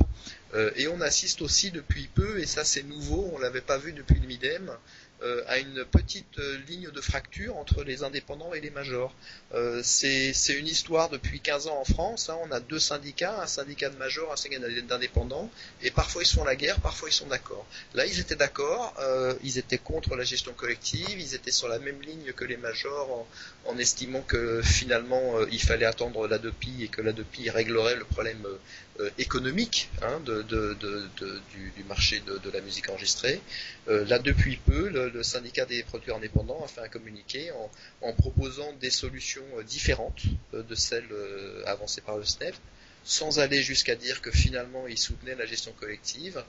et 0.76 0.88
on 0.88 1.02
assiste 1.02 1.42
aussi 1.42 1.72
depuis 1.72 2.08
peu, 2.14 2.40
et 2.40 2.46
ça 2.46 2.64
c'est 2.64 2.84
nouveau, 2.84 3.30
on 3.34 3.40
l'avait 3.40 3.62
pas 3.62 3.78
vu 3.78 3.94
depuis 3.94 4.20
le 4.20 4.28
MIDEM, 4.28 4.72
euh, 5.24 5.42
à 5.48 5.58
une 5.58 5.84
petite 5.84 6.38
euh, 6.38 6.60
ligne 6.68 6.92
de 6.92 7.02
fracture 7.02 7.58
entre 7.58 7.84
les 7.84 8.04
indépendants 8.04 8.54
et 8.54 8.62
les 8.62 8.70
majors. 8.70 9.16
Euh, 9.56 9.82
c'est 9.84 10.32
une 10.54 10.68
histoire 10.68 11.10
depuis 11.10 11.40
15 11.40 11.66
ans 11.66 11.80
en 11.80 11.86
France. 11.86 12.30
Hein. 12.30 12.38
on 12.44 12.52
a 12.52 12.60
deux 12.60 12.78
syndicats, 12.78 13.42
un 13.42 13.48
syndicat 13.48 13.90
de 13.90 13.98
majors, 13.98 14.32
un 14.32 14.36
syndicat 14.36 14.62
d'indépendants, 14.84 15.50
et 15.82 15.90
parfois 15.90 16.22
ils 16.22 16.28
sont 16.28 16.44
la 16.44 16.56
guerre, 16.56 16.80
parfois 16.82 17.10
ils 17.10 17.14
sont 17.14 17.26
d'accord. 17.26 17.66
Là, 17.96 18.06
ils 18.06 18.20
étaient 18.20 18.36
d'accord, 18.36 18.94
ils 19.44 19.58
étaient 19.58 19.80
contre 19.80 20.16
la 20.16 20.24
gestion 20.24 20.54
collective, 20.54 21.20
ils 21.20 21.34
étaient 21.34 21.52
sur 21.52 21.68
la 21.68 21.80
même 21.80 22.00
ligne 22.02 22.32
que 22.34 22.46
les 22.46 22.58
majors 22.58 23.26
en, 23.66 23.78
estimant 23.80 24.22
que 24.22 24.62
finalement 24.62 25.42
il 25.52 25.62
fallait 25.62 25.86
attendre 25.86 26.28
la 26.28 26.38
DEPI 26.38 26.84
et 26.84 26.88
que 26.90 27.02
la 27.02 27.12
DEPI 27.12 27.47
réglerait 27.50 27.96
le 27.96 28.06
problème 28.06 28.46
économique 29.18 29.90
hein, 30.02 30.20
du, 30.26 31.84
marché 31.88 32.22
de, 32.22 32.50
la 32.52 32.62
musique 32.62 32.90
enregistrée. 32.90 33.40
là, 33.88 34.20
depuis 34.20 34.58
peu, 34.58 34.90
le, 34.90 35.24
syndicat 35.24 35.66
des 35.66 35.84
producteurs 35.84 36.18
indépendants 36.18 36.64
a 36.64 36.68
fait 36.68 36.82
un 36.82 36.88
communiqué 36.88 37.52
en, 38.02 38.14
proposant 38.14 38.74
des 38.74 38.90
solutions 38.90 39.46
euh, 39.58 39.64
différentes 39.64 40.22
euh, 40.54 40.64
de 40.64 40.76
celles 40.76 41.12
euh, 41.12 41.64
avancées 41.66 42.02
par 42.02 42.18
le 42.18 42.26
SNEP, 42.26 42.56
sans 43.04 43.40
aller 43.40 43.62
jusqu'à 43.64 43.96
dire 43.96 44.22
que 44.22 44.32
finalement 44.32 44.88
il 44.88 44.98
soutenait 44.98 45.36
la 45.36 45.46
gestion 45.46 45.72
collective. 45.80 46.44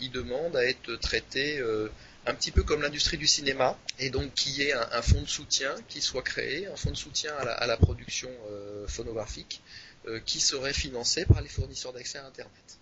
il 0.00 0.12
demande 0.12 0.56
à 0.56 0.64
être 0.64 0.94
traité 0.94 1.60
un 2.24 2.34
petit 2.34 2.52
peu 2.52 2.62
comme 2.62 2.82
l'industrie 2.82 3.16
du 3.16 3.26
cinéma, 3.26 3.76
et 3.98 4.08
donc 4.08 4.32
qu'il 4.34 4.52
y 4.52 4.62
ait 4.62 4.72
un, 4.72 5.02
fonds 5.02 5.22
de 5.22 5.28
soutien 5.28 5.74
qui 5.88 6.00
soit 6.00 6.22
créé, 6.22 6.68
un 6.68 6.76
fonds 6.76 6.92
de 6.92 6.96
soutien 6.96 7.34
à 7.34 7.66
la, 7.66 7.76
production 7.76 8.30
phonographique, 8.86 9.60
qui 10.24 10.40
serait 10.40 10.72
financé 10.72 11.26
par 11.26 11.40
les 11.40 11.48
fournisseurs 11.48 11.92
d'accès 11.92 12.18
à 12.18 12.26
Internet. 12.26 12.78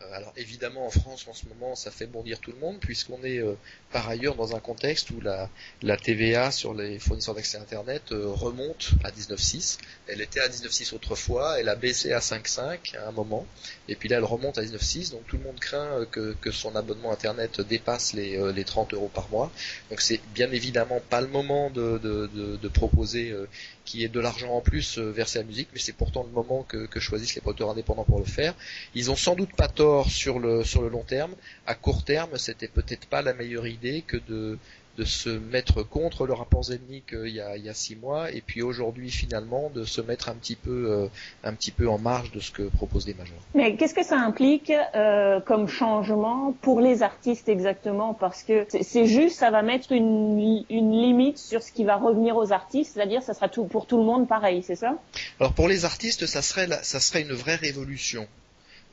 Euh, 0.00 0.12
alors 0.12 0.32
évidemment 0.36 0.86
en 0.86 0.90
France 0.90 1.26
en 1.26 1.32
ce 1.32 1.46
moment 1.46 1.74
ça 1.74 1.90
fait 1.90 2.06
bondir 2.06 2.38
tout 2.38 2.52
le 2.52 2.58
monde 2.58 2.78
puisqu'on 2.80 3.22
est 3.24 3.38
euh, 3.38 3.54
par 3.90 4.06
ailleurs 4.06 4.34
dans 4.34 4.54
un 4.54 4.60
contexte 4.60 5.08
où 5.10 5.22
la, 5.22 5.48
TVA 5.96 6.50
sur 6.50 6.74
les 6.74 6.98
fournisseurs 6.98 7.34
d'accès 7.34 7.56
Internet 7.56 8.12
euh, 8.12 8.26
remonte 8.28 8.90
à 9.04 9.10
19,6. 9.10 9.78
Elle 10.06 10.20
était 10.20 10.40
à 10.40 10.48
19,6 10.48 10.94
autrefois, 10.94 11.58
elle 11.58 11.70
a 11.70 11.76
baissé 11.76 12.12
à 12.12 12.18
5,5 12.18 12.98
à 12.98 13.08
un 13.08 13.12
moment 13.12 13.46
et 13.88 13.96
puis 13.96 14.10
là 14.10 14.18
elle 14.18 14.24
remonte 14.24 14.58
à 14.58 14.62
19,6 14.62 15.12
donc 15.12 15.26
tout 15.28 15.38
le 15.38 15.44
monde 15.44 15.58
craint 15.58 16.04
que, 16.10 16.34
son 16.50 16.76
abonnement 16.76 17.10
Internet 17.10 17.62
dépasse 17.62 18.12
les, 18.12 18.52
les 18.52 18.64
30 18.64 18.92
euros 18.92 19.10
par 19.12 19.30
mois. 19.30 19.50
Donc 19.88 20.02
c'est 20.02 20.20
bien 20.34 20.50
évidemment 20.52 21.00
pas 21.08 21.22
le 21.22 21.28
moment 21.28 21.70
de 21.70 22.68
proposer 22.68 23.34
qui 23.86 24.04
est 24.04 24.08
de 24.08 24.20
l'argent 24.20 24.50
en 24.50 24.60
plus 24.60 24.98
euh, 24.98 25.10
versé 25.10 25.38
à 25.38 25.42
la 25.42 25.48
musique, 25.48 25.68
mais 25.72 25.78
c'est 25.78 25.94
pourtant 25.94 26.24
le 26.24 26.28
moment 26.30 26.64
que, 26.64 27.00
choisissent 27.00 27.34
les 27.34 27.40
producteurs 27.40 27.70
indépendants 27.70 28.04
pour 28.04 28.18
le 28.18 28.26
faire. 28.26 28.54
Ils 28.94 29.10
ont 29.10 29.16
sans 29.16 29.34
doute 29.34 29.54
pas 29.56 29.68
tort 29.68 30.10
sur 30.10 30.38
le 30.38 30.64
sur 30.64 30.82
le 30.82 30.88
long 30.88 31.04
terme. 31.04 31.34
À 31.66 31.74
court 31.74 32.04
terme, 32.04 32.36
c'était 32.36 32.68
peut-être 32.68 33.06
pas 33.06 33.22
la 33.22 33.32
meilleure 33.32 33.66
idée 33.66 34.02
que 34.06 34.16
de 34.16 34.58
de 34.96 35.04
se 35.04 35.28
mettre 35.28 35.82
contre 35.82 36.26
le 36.26 36.32
rapport 36.32 36.64
Zelnik 36.64 37.12
euh, 37.12 37.28
il, 37.28 37.34
y 37.34 37.40
a, 37.40 37.56
il 37.56 37.64
y 37.64 37.68
a 37.68 37.74
six 37.74 37.96
mois 37.96 38.30
et 38.30 38.40
puis 38.40 38.62
aujourd'hui 38.62 39.10
finalement 39.10 39.70
de 39.74 39.84
se 39.84 40.00
mettre 40.00 40.28
un 40.28 40.34
petit 40.34 40.56
peu 40.56 40.90
euh, 40.90 41.08
un 41.44 41.54
petit 41.54 41.70
peu 41.70 41.88
en 41.88 41.98
marge 41.98 42.32
de 42.32 42.40
ce 42.40 42.50
que 42.50 42.62
proposent 42.62 43.06
les 43.06 43.14
majors. 43.14 43.38
Mais 43.54 43.76
qu'est-ce 43.76 43.94
que 43.94 44.04
ça 44.04 44.18
implique 44.18 44.70
euh, 44.94 45.40
comme 45.40 45.68
changement 45.68 46.54
pour 46.62 46.80
les 46.80 47.02
artistes 47.02 47.48
exactement? 47.48 48.14
Parce 48.14 48.42
que 48.42 48.66
c'est 48.68 49.06
juste 49.06 49.36
ça 49.36 49.50
va 49.50 49.62
mettre 49.62 49.92
une, 49.92 50.64
une 50.70 50.92
limite 50.92 51.38
sur 51.38 51.62
ce 51.62 51.72
qui 51.72 51.84
va 51.84 51.96
revenir 51.96 52.36
aux 52.36 52.52
artistes, 52.52 52.94
c'est-à-dire 52.94 53.22
ça 53.22 53.34
sera 53.34 53.48
tout 53.48 53.64
pour 53.64 53.86
tout 53.86 53.98
le 53.98 54.04
monde 54.04 54.26
pareil, 54.28 54.62
c'est 54.62 54.76
ça? 54.76 54.96
Alors 55.40 55.52
pour 55.52 55.68
les 55.68 55.84
artistes, 55.84 56.26
ça 56.26 56.42
serait 56.42 56.68
ça 56.82 57.00
serait 57.00 57.22
une 57.22 57.32
vraie 57.32 57.56
révolution. 57.56 58.26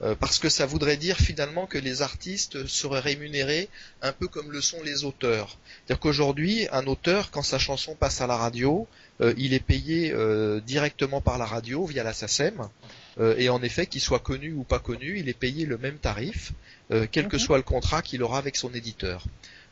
Euh, 0.03 0.15
parce 0.15 0.37
que 0.37 0.49
ça 0.49 0.65
voudrait 0.65 0.97
dire 0.97 1.17
finalement 1.17 1.65
que 1.65 1.77
les 1.77 2.01
artistes 2.01 2.67
seraient 2.67 2.99
rémunérés 2.99 3.69
un 4.01 4.11
peu 4.11 4.27
comme 4.27 4.51
le 4.51 4.59
sont 4.59 4.81
les 4.83 5.05
auteurs. 5.05 5.57
C'est-à-dire 5.85 6.01
qu'aujourd'hui, 6.01 6.67
un 6.71 6.87
auteur, 6.87 7.31
quand 7.31 7.41
sa 7.41 7.57
chanson 7.57 7.95
passe 7.95 8.19
à 8.19 8.27
la 8.27 8.35
radio, 8.35 8.87
euh, 9.21 9.33
il 9.37 9.53
est 9.53 9.63
payé 9.63 10.11
euh, 10.11 10.59
directement 10.59 11.21
par 11.21 11.37
la 11.37 11.45
radio 11.45 11.85
via 11.85 12.03
la 12.03 12.13
SACEM. 12.13 12.67
et 13.37 13.49
en 13.49 13.61
effet, 13.61 13.85
qu'il 13.85 14.01
soit 14.01 14.19
connu 14.19 14.53
ou 14.53 14.63
pas 14.63 14.79
connu, 14.79 15.19
il 15.19 15.29
est 15.29 15.37
payé 15.37 15.67
le 15.67 15.77
même 15.77 15.99
tarif, 15.99 16.51
quel 17.11 17.27
que 17.27 17.35
mhm. 17.35 17.45
soit 17.45 17.57
le 17.57 17.63
contrat 17.63 18.01
qu'il 18.01 18.23
aura 18.23 18.39
avec 18.39 18.55
son 18.55 18.73
éditeur. 18.73 19.23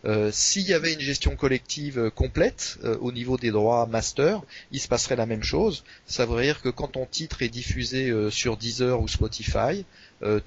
Euh, 0.03 0.31
s'il 0.31 0.63
y 0.63 0.73
avait 0.73 0.93
une 0.93 0.99
gestion 0.99 1.35
collective 1.35 2.09
complète 2.15 2.79
euh, 2.83 2.97
au 3.01 3.11
niveau 3.11 3.37
des 3.37 3.51
droits 3.51 3.85
master, 3.85 4.41
il 4.71 4.79
se 4.79 4.87
passerait 4.87 5.15
la 5.15 5.27
même 5.27 5.43
chose. 5.43 5.83
Ça 6.07 6.25
veut 6.25 6.41
dire 6.41 6.61
que 6.61 6.69
quand 6.69 6.87
ton 6.87 7.05
titre 7.05 7.43
est 7.43 7.49
diffusé 7.49 8.11
sur 8.31 8.57
Deezer 8.57 8.99
ou 8.99 9.07
Spotify, 9.07 9.85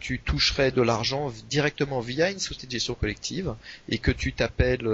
tu 0.01 0.21
toucherais 0.21 0.71
de 0.71 0.83
l'argent 0.83 1.33
directement 1.49 2.01
via 2.01 2.31
une 2.31 2.39
société 2.39 2.67
de 2.67 2.73
gestion 2.73 2.95
collective 2.95 3.55
et 3.89 3.99
que 3.99 4.11
tu 4.11 4.33
t'appelles 4.33 4.87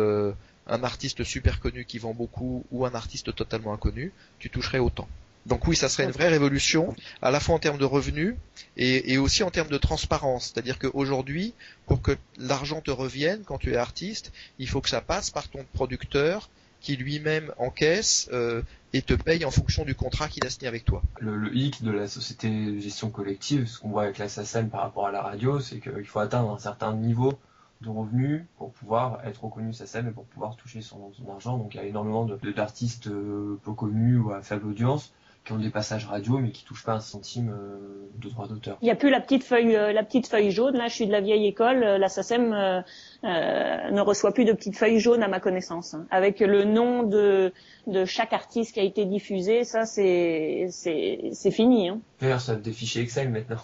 un 0.67 0.85
artiste 0.85 1.25
super 1.25 1.61
connu 1.61 1.85
qui 1.85 1.99
vend 1.99 2.15
beaucoup 2.15 2.65
ou 2.71 2.87
un 2.87 2.95
artiste 2.95 3.35
totalement 3.35 3.73
inconnu, 3.73 4.13
tu 4.39 4.51
toucherais 4.51 4.79
autant. 4.79 5.09
Donc 5.47 5.67
oui, 5.67 5.75
ça 5.75 5.89
serait 5.89 6.05
une 6.05 6.11
vraie 6.11 6.29
révolution, 6.29 6.95
à 7.23 7.31
la 7.31 7.41
fois 7.41 7.55
en 7.55 7.59
termes 7.59 7.79
de 7.79 7.85
revenus 7.85 8.35
et, 8.77 9.19
aussi 9.19 9.43
en 9.43 9.51
termes 9.51 9.69
de 9.69 9.79
transparence. 9.79 10.53
C'est-à-dire 10.53 10.79
qu'aujourd'hui, 10.79 11.55
pour 11.87 12.03
que 12.03 12.17
l'argent 12.39 12.81
te 12.81 12.91
revienne 12.91 13.43
quand 13.45 13.59
tu 13.59 13.73
es 13.73 13.77
artiste, 13.77 14.33
il 14.59 14.69
faut 14.69 14.81
que 14.81 14.89
ça 14.89 15.01
passe 15.01 15.31
par 15.31 15.49
ton 15.49 15.65
producteur 15.73 16.51
qui 16.81 16.97
lui-même 16.97 17.53
encaisse 17.59 18.29
euh, 18.33 18.63
et 18.93 19.03
te 19.03 19.15
paye 19.15 19.45
en 19.45 19.51
fonction 19.51 19.85
du 19.85 19.95
contrat 19.95 20.29
qu'il 20.29 20.45
a 20.45 20.51
signé 20.51 20.67
avec 20.67 20.85
toi. 20.85 21.03
Le, 21.21 21.55
hic 21.55 21.83
de 21.83 21.91
la 21.91 22.09
société 22.09 22.49
de 22.49 22.79
gestion 22.79 23.11
collective, 23.11 23.67
ce 23.67 23.79
qu'on 23.79 23.91
voit 23.91 24.05
avec 24.05 24.19
la 24.19 24.29
SACEM 24.29 24.71
par 24.71 24.81
rapport 24.83 25.07
à 25.07 25.13
la 25.13 25.23
radio, 25.23 25.61
c'est 25.61 25.79
qu'il 25.79 26.07
faut 26.07 26.21
atteindre 26.21 26.51
un 26.51 26.59
certain 26.59 26.95
niveau 26.95 27.39
de 27.83 27.89
revenus 27.89 28.43
pour 28.59 28.73
pouvoir 28.73 29.25
être 29.25 29.45
reconnu 29.45 29.73
SACEM 29.73 30.09
et 30.09 30.11
pour 30.11 30.25
pouvoir 30.25 30.57
toucher 30.57 30.83
son, 30.83 31.13
argent. 31.31 31.57
Donc 31.57 31.75
il 31.75 31.79
y 31.79 31.81
a 31.81 31.85
énormément 31.85 32.27
d'artistes 32.55 33.07
euh, 33.07 33.59
peu 33.65 33.73
connus 33.73 34.19
ou 34.19 34.33
à 34.33 34.43
faible 34.43 34.67
audience 34.67 35.13
qui 35.45 35.53
ont 35.53 35.59
des 35.59 35.71
passages 35.71 36.07
radio 36.07 36.39
mais 36.39 36.51
qui 36.51 36.65
touchent 36.65 36.85
pas 36.85 36.95
un 36.95 37.01
centime 37.01 37.51
euh, 37.51 38.09
de 38.19 38.29
droit 38.29 38.47
d'auteur. 38.47 38.77
Il 38.83 38.85
n'y 38.85 38.91
a 38.91 38.97
plus 38.97 39.11
la 39.11 39.21
petite 39.21 39.43
feuille 39.43 39.75
euh, 39.77 39.93
la 39.93 40.03
petite 40.03 40.27
feuille 40.27 40.51
jaune 40.51 40.77
là, 40.77 40.89
je 40.89 40.95
suis 40.95 41.07
de 41.07 41.13
la 41.13 41.21
vieille 41.21 41.47
école, 41.47 41.83
euh, 41.83 41.99
la 41.99 42.09
SACEM 42.09 42.53
euh, 42.53 42.83
ne 43.23 44.01
reçoit 44.01 44.33
plus 44.33 44.45
de 44.45 44.53
petites 44.53 44.77
feuilles 44.77 45.01
jaunes 45.01 45.23
à 45.23 45.29
ma 45.29 45.41
connaissance 45.41 45.95
hein. 45.95 46.07
avec 46.11 46.41
le 46.41 46.65
nom 46.65 47.03
de 47.05 47.53
de 47.87 48.05
chaque 48.05 48.33
artiste 48.33 48.75
qui 48.75 48.81
a 48.81 48.85
été 48.85 49.07
diffusé, 49.07 49.65
ça 49.65 49.87
c'est 49.87 50.67
c'est 50.71 51.31
c'est 51.33 51.51
fini 51.51 51.89
hein. 51.89 52.01
D'ailleurs, 52.21 52.41
ça 52.41 52.55
des 52.55 52.73
fichiers 52.73 53.03
Excel 53.03 53.31
maintenant. 53.31 53.63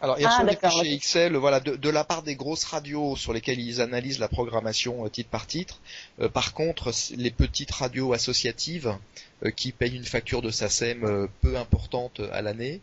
Alors, 0.00 0.18
il 0.18 0.22
y 0.22 0.26
a 0.26 0.38
ah, 0.38 0.44
des 0.44 0.56
fichiers 0.56 0.94
Excel, 0.94 1.36
voilà, 1.36 1.58
de, 1.58 1.74
de, 1.74 1.88
la 1.88 2.04
part 2.04 2.22
des 2.22 2.36
grosses 2.36 2.64
radios 2.64 3.16
sur 3.16 3.32
lesquelles 3.32 3.58
ils 3.58 3.80
analysent 3.80 4.20
la 4.20 4.28
programmation 4.28 5.04
euh, 5.04 5.08
titre 5.08 5.28
par 5.28 5.46
titre. 5.46 5.80
Euh, 6.20 6.28
par 6.28 6.54
contre, 6.54 6.92
les 7.16 7.32
petites 7.32 7.72
radios 7.72 8.12
associatives 8.12 8.96
euh, 9.44 9.50
qui 9.50 9.72
payent 9.72 9.96
une 9.96 10.04
facture 10.04 10.40
de 10.40 10.50
SACEM 10.50 11.28
peu 11.40 11.56
importante 11.56 12.20
à 12.32 12.42
l'année 12.42 12.80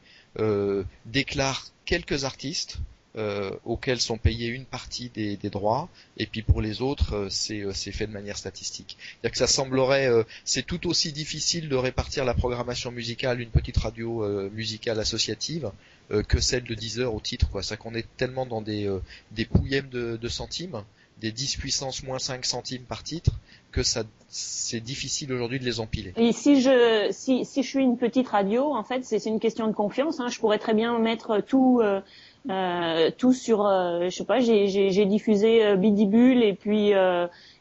déclarent 1.06 1.68
quelques 1.86 2.26
artistes 2.26 2.80
euh, 3.18 3.52
auxquels 3.64 4.02
sont 4.02 4.18
payés 4.18 4.48
une 4.48 4.66
partie 4.66 5.10
des, 5.10 5.38
des, 5.38 5.50
droits, 5.50 5.90
et 6.18 6.26
puis 6.26 6.42
pour 6.42 6.62
les 6.62 6.82
autres, 6.82 7.28
c'est 7.30 7.92
fait 7.92 8.08
de 8.08 8.12
manière 8.12 8.38
statistique. 8.38 8.98
C'est-à-dire 9.00 9.32
que 9.32 9.38
ça 9.38 9.48
semblerait, 9.48 10.10
c'est 10.44 10.66
tout 10.66 10.88
aussi 10.88 11.12
difficile 11.12 11.70
de 11.70 11.76
répartir 11.76 12.26
la 12.26 12.34
programmation 12.34 12.92
musicale 12.92 13.38
d'une 13.38 13.50
petite 13.50 13.78
radio 13.78 14.50
musicale 14.50 15.00
associative 15.00 15.72
euh, 16.12 16.22
que 16.22 16.40
celle 16.40 16.66
de 16.66 16.76
10 16.76 17.00
heures 17.00 17.16
au 17.16 17.20
titre. 17.20 17.64
Ça 17.64 17.78
qu'on 17.78 17.96
est 17.96 18.06
tellement 18.16 18.46
dans 18.46 18.62
des, 18.62 18.88
euh, 18.88 19.02
des 19.32 19.46
pouillèmes 19.46 19.90
de, 19.90 20.18
de, 20.18 20.28
centimes, 20.28 20.84
des 21.20 21.32
10 21.32 21.58
puissance 21.58 22.04
moins 22.04 22.20
5 22.20 22.46
centimes 22.46 22.84
par 22.84 23.02
titre, 23.02 23.32
que 23.72 23.82
ça 23.82 24.04
c'est 24.30 24.82
difficile 24.82 25.34
aujourd'hui 25.34 25.60
de 25.60 25.66
les 25.66 25.80
empiler. 25.80 26.14
Et 26.18 26.32
si 26.32 26.62
je 26.62 27.08
si, 27.10 27.44
si 27.44 27.64
je 27.64 27.68
suis 27.68 27.82
une 27.82 27.98
petite 27.98 28.28
radio, 28.28 28.72
en 28.76 28.84
fait, 28.84 29.04
c'est 29.04 29.26
une 29.26 29.40
question 29.40 29.68
de 29.68 29.74
confiance. 29.74 30.20
Hein. 30.20 30.28
Je 30.30 30.38
pourrais 30.40 30.60
très 30.60 30.76
bien 30.76 31.00
mettre 31.00 31.42
tout 31.42 31.80
euh, 31.82 32.02
euh 32.50 33.12
tout 33.18 33.34
sur, 33.34 33.66
euh, 33.66 34.10
je 34.10 34.16
sais 34.16 34.26
pas, 34.26 34.40
j'ai 34.40 35.06
diffusé 35.06 35.66
euh, 35.66 35.76
Bidibule 35.76 36.44
et 36.44 36.54
puis 36.54 36.92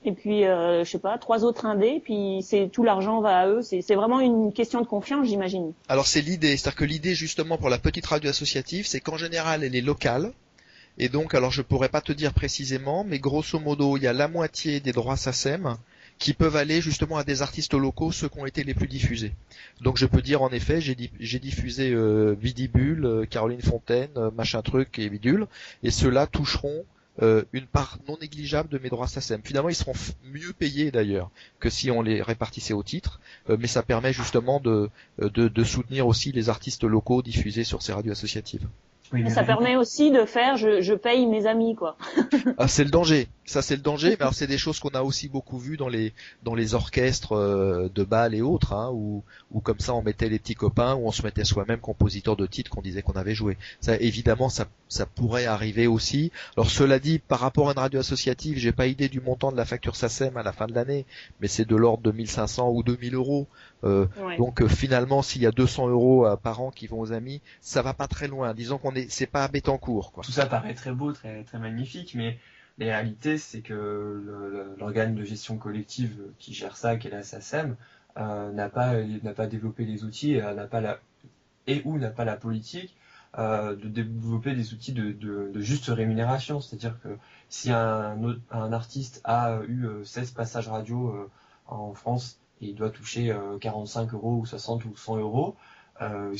et 0.04 0.12
puis 0.12 0.44
euh, 0.44 0.84
je 0.84 0.90
sais 0.90 0.98
pas 0.98 1.16
trois 1.18 1.44
autres 1.44 1.66
indés 1.66 2.00
puis 2.04 2.42
c'est 2.42 2.68
tout 2.70 2.84
l'argent 2.84 3.20
va 3.20 3.38
à 3.38 3.48
eux. 3.48 3.62
C'est 3.62 3.94
vraiment 3.94 4.20
une 4.20 4.52
question 4.52 4.80
de 4.80 4.86
confiance 4.86 5.26
j'imagine. 5.26 5.72
Alors 5.88 6.06
c'est 6.06 6.20
l'idée 6.20 6.56
c'est-à-dire 6.56 6.76
que 6.76 6.84
l'idée 6.84 7.14
justement 7.14 7.56
pour 7.56 7.70
la 7.70 7.78
petite 7.78 8.06
radio 8.06 8.30
associative 8.30 8.86
c'est 8.86 9.00
qu'en 9.00 9.16
général 9.16 9.64
elle 9.64 9.74
est 9.74 9.80
locale. 9.80 10.32
Et 10.98 11.08
donc 11.08 11.34
alors 11.34 11.50
je 11.50 11.62
pourrais 11.62 11.88
pas 11.88 12.00
te 12.00 12.12
dire 12.12 12.34
précisément 12.34 13.04
mais 13.04 13.18
grosso 13.18 13.58
modo 13.58 13.96
il 13.96 14.02
y 14.02 14.06
a 14.06 14.12
la 14.12 14.28
moitié 14.28 14.80
des 14.80 14.92
droits 14.92 15.16
SACEM 15.16 15.76
qui 16.18 16.32
peuvent 16.32 16.56
aller 16.56 16.80
justement 16.80 17.16
à 17.16 17.24
des 17.24 17.42
artistes 17.42 17.74
locaux, 17.74 18.12
ceux 18.12 18.28
qui 18.28 18.38
ont 18.38 18.46
été 18.46 18.64
les 18.64 18.74
plus 18.74 18.86
diffusés. 18.86 19.32
Donc 19.80 19.98
je 19.98 20.06
peux 20.06 20.22
dire 20.22 20.42
en 20.42 20.50
effet, 20.50 20.80
j'ai 20.80 21.38
diffusé 21.38 21.90
euh, 21.90 22.34
Vidibule, 22.40 23.04
euh, 23.04 23.26
Caroline 23.26 23.60
Fontaine, 23.60 24.10
euh, 24.16 24.30
machin 24.30 24.62
truc 24.62 24.98
et 24.98 25.08
Vidule, 25.08 25.46
et 25.82 25.90
ceux-là 25.90 26.26
toucheront 26.26 26.84
une 27.52 27.66
part 27.66 27.98
non 28.08 28.18
négligeable 28.20 28.68
de 28.68 28.78
mes 28.78 28.88
droits 28.88 29.06
SACEM. 29.06 29.40
Finalement, 29.44 29.68
ils 29.68 29.76
seront 29.76 29.92
mieux 30.32 30.52
payés 30.52 30.90
d'ailleurs 30.90 31.30
que 31.60 31.70
si 31.70 31.88
on 31.92 32.02
les 32.02 32.20
répartissait 32.20 32.74
au 32.74 32.82
titre, 32.82 33.20
mais 33.48 33.68
ça 33.68 33.84
permet 33.84 34.12
justement 34.12 34.58
de, 34.58 34.90
soutenir 35.62 36.08
aussi 36.08 36.32
les 36.32 36.48
artistes 36.48 36.82
locaux 36.82 37.22
diffusés 37.22 37.62
sur 37.62 37.82
ces 37.82 37.92
radios 37.92 38.10
associatives 38.10 38.66
ça 39.28 39.44
permet 39.44 39.76
aussi 39.76 40.10
de 40.10 40.24
faire, 40.24 40.56
je, 40.56 40.80
je 40.80 40.94
paye 40.94 41.26
mes 41.26 41.46
amis, 41.46 41.74
quoi. 41.74 41.96
ah, 42.58 42.68
c'est 42.68 42.84
le 42.84 42.90
danger. 42.90 43.28
Ça, 43.44 43.62
c'est 43.62 43.76
le 43.76 43.82
danger. 43.82 44.10
Mais 44.18 44.22
alors, 44.22 44.34
c'est 44.34 44.46
des 44.46 44.58
choses 44.58 44.80
qu'on 44.80 44.90
a 44.90 45.02
aussi 45.02 45.28
beaucoup 45.28 45.58
vues 45.58 45.76
dans 45.76 45.88
les 45.88 46.12
dans 46.42 46.54
les 46.54 46.74
orchestres 46.74 47.32
euh, 47.32 47.88
de 47.94 48.02
bal 48.02 48.34
et 48.34 48.42
autres, 48.42 48.72
hein, 48.72 48.90
où, 48.92 49.22
où 49.50 49.60
comme 49.60 49.80
ça, 49.80 49.94
on 49.94 50.02
mettait 50.02 50.28
les 50.28 50.38
petits 50.38 50.54
copains, 50.54 50.94
où 50.94 51.06
on 51.06 51.12
se 51.12 51.22
mettait 51.22 51.44
soi-même 51.44 51.80
compositeur 51.80 52.36
de 52.36 52.46
titres 52.46 52.70
qu'on 52.70 52.82
disait 52.82 53.02
qu'on 53.02 53.12
avait 53.12 53.34
joué. 53.34 53.56
Ça, 53.80 53.96
évidemment, 53.96 54.48
ça 54.48 54.66
ça 54.88 55.06
pourrait 55.06 55.46
arriver 55.46 55.86
aussi. 55.86 56.30
Alors, 56.56 56.70
cela 56.70 56.98
dit, 56.98 57.18
par 57.18 57.40
rapport 57.40 57.68
à 57.68 57.72
une 57.72 57.78
radio 57.78 58.00
associative, 58.00 58.58
j'ai 58.58 58.72
pas 58.72 58.86
idée 58.86 59.08
du 59.08 59.20
montant 59.20 59.50
de 59.50 59.56
la 59.56 59.64
facture 59.64 59.96
SACEM 59.96 60.36
à 60.36 60.42
la 60.42 60.52
fin 60.52 60.66
de 60.66 60.74
l'année, 60.74 61.04
mais 61.40 61.48
c'est 61.48 61.64
de 61.64 61.74
l'ordre 61.74 62.02
de 62.02 62.12
1500 62.12 62.70
ou 62.70 62.82
2000 62.82 63.14
euros. 63.14 63.48
Euh, 63.82 64.06
donc 64.38 64.62
euh, 64.62 64.68
finalement, 64.68 65.20
s'il 65.22 65.42
y 65.42 65.46
a 65.46 65.50
200 65.50 65.88
euros 65.88 66.26
euh, 66.26 66.36
par 66.36 66.62
an 66.62 66.70
qui 66.70 66.86
vont 66.86 67.00
aux 67.00 67.12
amis, 67.12 67.42
ça 67.60 67.82
va 67.82 67.92
pas 67.92 68.06
très 68.06 68.28
loin. 68.28 68.54
Disons 68.54 68.78
qu'on 68.78 68.93
est, 68.94 69.10
c'est 69.10 69.26
pas 69.26 69.44
à 69.44 69.78
court 69.78 70.12
Quoi. 70.12 70.24
Tout 70.24 70.32
ça 70.32 70.46
paraît 70.46 70.74
très 70.74 70.92
beau, 70.92 71.12
très 71.12 71.44
très 71.44 71.58
magnifique, 71.58 72.14
mais 72.14 72.38
la 72.78 72.86
réalité, 72.86 73.38
c'est 73.38 73.60
que 73.60 74.74
l'organe 74.78 75.14
de 75.14 75.24
gestion 75.24 75.58
collective 75.58 76.16
qui 76.38 76.52
gère 76.52 76.76
ça, 76.76 76.96
qui 76.96 77.08
est 77.08 77.10
la 77.10 77.22
SACEM, 77.22 77.76
n'a 78.16 78.68
pas 78.68 78.94
n'a 79.22 79.32
pas 79.32 79.46
développé 79.46 79.84
les 79.84 80.04
outils, 80.04 80.34
n'a 80.34 80.66
pas 80.66 80.80
la 80.80 80.98
et 81.66 81.82
ou 81.84 81.98
n'a 81.98 82.10
pas 82.10 82.24
la 82.24 82.36
politique 82.36 82.96
de 83.36 83.88
développer 83.88 84.54
des 84.54 84.72
outils 84.74 84.92
de, 84.92 85.12
de, 85.12 85.60
juste 85.60 85.86
rémunération. 85.86 86.60
C'est-à-dire 86.60 86.98
que 87.02 87.16
si 87.48 87.70
un, 87.70 88.18
un 88.50 88.72
artiste 88.72 89.20
a 89.24 89.60
eu 89.68 89.86
16 90.04 90.32
passages 90.32 90.68
radio 90.68 91.30
en 91.66 91.94
France 91.94 92.38
il 92.60 92.74
doit 92.74 92.90
toucher 92.90 93.34
45 93.60 94.12
euh, 94.12 94.16
euros 94.16 94.36
ou 94.40 94.46
60 94.46 94.84
ou 94.84 94.96
100 94.96 95.18
euros, 95.18 95.56
euh, 96.02 96.34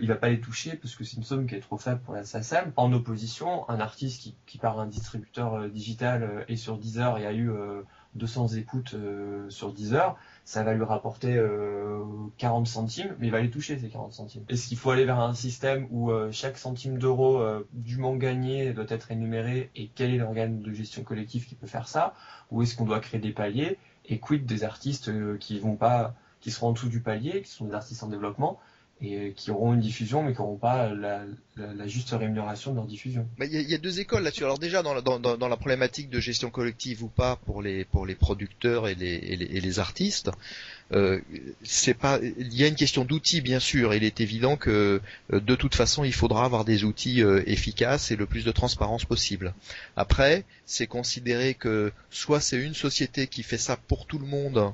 il 0.00 0.08
va 0.08 0.16
pas 0.16 0.28
les 0.28 0.40
toucher 0.40 0.76
parce 0.76 0.94
que 0.94 1.04
c'est 1.04 1.16
une 1.16 1.24
somme 1.24 1.46
qui 1.46 1.54
est 1.54 1.60
trop 1.60 1.78
faible 1.78 2.00
pour 2.00 2.14
la 2.14 2.24
SACEM. 2.24 2.72
En 2.76 2.92
opposition, 2.92 3.68
un 3.70 3.80
artiste 3.80 4.22
qui, 4.22 4.34
qui 4.46 4.58
part 4.58 4.78
un 4.78 4.86
distributeur 4.86 5.54
euh, 5.54 5.68
digital 5.68 6.44
et 6.48 6.56
sur 6.56 6.76
Deezer, 6.78 7.18
y 7.18 7.26
a 7.26 7.32
eu 7.32 7.50
200 8.14 8.48
écoutes 8.48 8.96
sur 9.48 9.72
Deezer, 9.72 10.16
ça 10.44 10.62
va 10.62 10.74
lui 10.74 10.84
rapporter 10.84 11.40
40 12.38 12.66
centimes, 12.66 13.14
mais 13.18 13.28
il 13.28 13.30
va 13.30 13.40
les 13.40 13.50
toucher 13.50 13.78
ces 13.78 13.88
40 13.88 14.12
centimes. 14.12 14.44
Est-ce 14.48 14.68
qu'il 14.68 14.78
faut 14.78 14.90
aller 14.90 15.04
vers 15.04 15.20
un 15.20 15.34
système 15.34 15.86
où 15.90 16.10
chaque 16.32 16.58
centime 16.58 16.98
d'euro 16.98 17.42
dûment 17.72 18.16
gagné 18.16 18.72
doit 18.72 18.86
être 18.88 19.10
énuméré 19.10 19.70
et 19.76 19.90
quel 19.94 20.12
est 20.12 20.18
l'organe 20.18 20.60
de 20.62 20.72
gestion 20.72 21.02
collective 21.02 21.46
qui 21.46 21.54
peut 21.54 21.66
faire 21.66 21.88
ça? 21.88 22.14
Ou 22.50 22.62
est-ce 22.62 22.76
qu'on 22.76 22.84
doit 22.84 23.00
créer 23.00 23.20
des 23.20 23.32
paliers 23.32 23.78
et 24.08 24.18
quid 24.18 24.46
des 24.46 24.64
artistes 24.64 25.08
euh, 25.08 25.36
qui 25.38 25.58
vont 25.58 25.76
pas, 25.76 26.14
qui 26.40 26.50
seront 26.50 26.68
en 26.68 26.72
dessous 26.72 26.88
du 26.88 27.00
palier, 27.00 27.42
qui 27.42 27.50
sont 27.50 27.66
des 27.66 27.74
artistes 27.74 28.02
en 28.02 28.08
développement 28.08 28.58
et 29.00 29.32
qui 29.34 29.50
auront 29.50 29.74
une 29.74 29.80
diffusion 29.80 30.22
mais 30.22 30.32
qui 30.32 30.40
n'auront 30.40 30.56
pas 30.56 30.92
la, 30.94 31.22
la, 31.58 31.86
juste 31.86 32.10
rémunération 32.10 32.72
de 32.72 32.76
leur 32.76 32.86
diffusion. 32.86 33.28
Il 33.40 33.52
y, 33.52 33.74
a, 33.74 33.78
deux 33.78 34.00
écoles 34.00 34.22
là-dessus. 34.22 34.44
Alors 34.44 34.58
déjà 34.58 34.82
dans 34.82 34.94
la, 35.48 35.56
problématique 35.56 36.10
de 36.10 36.20
gestion 36.20 36.50
collective 36.50 37.02
ou 37.02 37.08
pas 37.08 37.36
pour 37.36 37.62
les 37.62 37.84
pour 37.84 38.06
les 38.06 38.14
producteurs 38.14 38.88
et 38.88 38.94
les, 38.94 39.18
les, 39.36 39.78
artistes, 39.78 40.30
euh, 40.92 41.20
pas. 42.00 42.18
Il 42.22 42.54
y 42.54 42.64
a 42.64 42.66
une 42.66 42.76
question 42.76 43.04
d'outils 43.04 43.40
bien 43.40 43.60
sûr. 43.60 43.94
Il 43.94 44.04
est 44.04 44.20
évident 44.20 44.56
que 44.56 45.00
euh, 45.32 45.40
de 45.40 45.54
toute 45.54 45.74
façon 45.74 46.04
il 46.04 46.14
faudra 46.14 46.44
avoir 46.44 46.64
des 46.64 46.84
outils 46.84 47.22
euh, 47.22 47.42
efficaces 47.46 48.10
et 48.10 48.16
le 48.16 48.26
plus 48.26 48.44
de 48.44 48.52
transparence 48.52 49.04
possible. 49.04 49.54
Après, 49.96 50.44
c'est 50.64 50.86
considérer 50.86 51.54
que 51.54 51.92
soit 52.10 52.40
c'est 52.40 52.58
une 52.62 52.74
société 52.74 53.26
qui 53.26 53.42
fait 53.42 53.58
ça 53.58 53.76
pour 53.76 54.06
tout 54.06 54.18
le 54.18 54.26
monde 54.26 54.72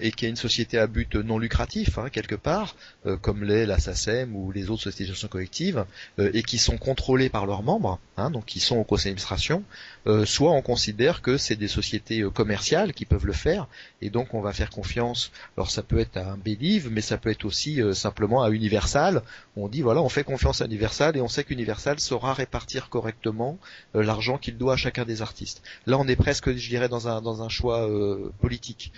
et 0.00 0.10
qui 0.10 0.24
est 0.24 0.30
une 0.30 0.36
société 0.36 0.78
à 0.78 0.86
but 0.86 1.16
non 1.16 1.38
lucratif 1.38 1.98
hein, 1.98 2.08
quelque 2.10 2.34
part, 2.34 2.76
comme 3.20 3.44
l'est 3.44 3.66
la 3.66 3.78
SACEM 3.78 4.34
ou 4.34 4.50
les 4.50 4.70
autres 4.70 4.82
sociétés 4.82 5.04
de 5.04 5.10
gestion 5.10 5.28
collective, 5.28 5.84
et 6.32 6.42
qui 6.42 6.58
sont 6.58 6.78
contrôlés 6.78 7.28
par 7.28 7.46
leurs 7.46 7.62
membres, 7.62 7.98
hein, 8.16 8.30
donc 8.30 8.44
qui 8.46 8.60
sont 8.60 8.76
au 8.76 8.84
conseil 8.84 9.12
d'administration, 9.12 9.62
soit 10.24 10.52
on 10.52 10.62
considère 10.62 11.22
que 11.22 11.36
c'est 11.36 11.56
des 11.56 11.68
sociétés 11.68 12.22
commerciales 12.32 12.92
qui 12.92 13.04
peuvent 13.04 13.26
le 13.26 13.32
faire, 13.32 13.66
et 14.02 14.10
donc 14.10 14.34
on 14.34 14.40
va 14.40 14.52
faire 14.52 14.70
confiance. 14.70 15.32
Alors 15.56 15.70
ça 15.70 15.82
peut 15.82 15.98
être 15.98 16.16
à 16.16 16.32
un 16.32 16.36
Believe, 16.36 16.90
mais 16.90 17.00
ça 17.00 17.18
peut 17.18 17.30
être 17.30 17.44
aussi 17.44 17.80
simplement 17.92 18.42
à 18.42 18.50
Universal. 18.50 19.22
On 19.56 19.68
dit 19.68 19.82
voilà, 19.82 20.02
on 20.02 20.08
fait 20.08 20.24
confiance 20.24 20.60
à 20.60 20.66
Universal 20.66 21.16
et 21.16 21.20
on 21.20 21.28
sait 21.28 21.44
qu'Universal 21.44 21.98
saura 21.98 22.34
répartir 22.34 22.88
correctement 22.88 23.58
l'argent 23.94 24.38
qu'il 24.38 24.56
doit 24.56 24.74
à 24.74 24.76
chacun 24.76 25.04
des 25.04 25.22
artistes. 25.22 25.62
Là, 25.86 25.98
on 25.98 26.06
est 26.06 26.16
presque, 26.16 26.54
je 26.54 26.68
dirais, 26.68 26.88
dans 26.88 27.08
un 27.08 27.20
dans 27.20 27.42
un 27.42 27.48
choix 27.48 27.88
politique. 28.40 28.92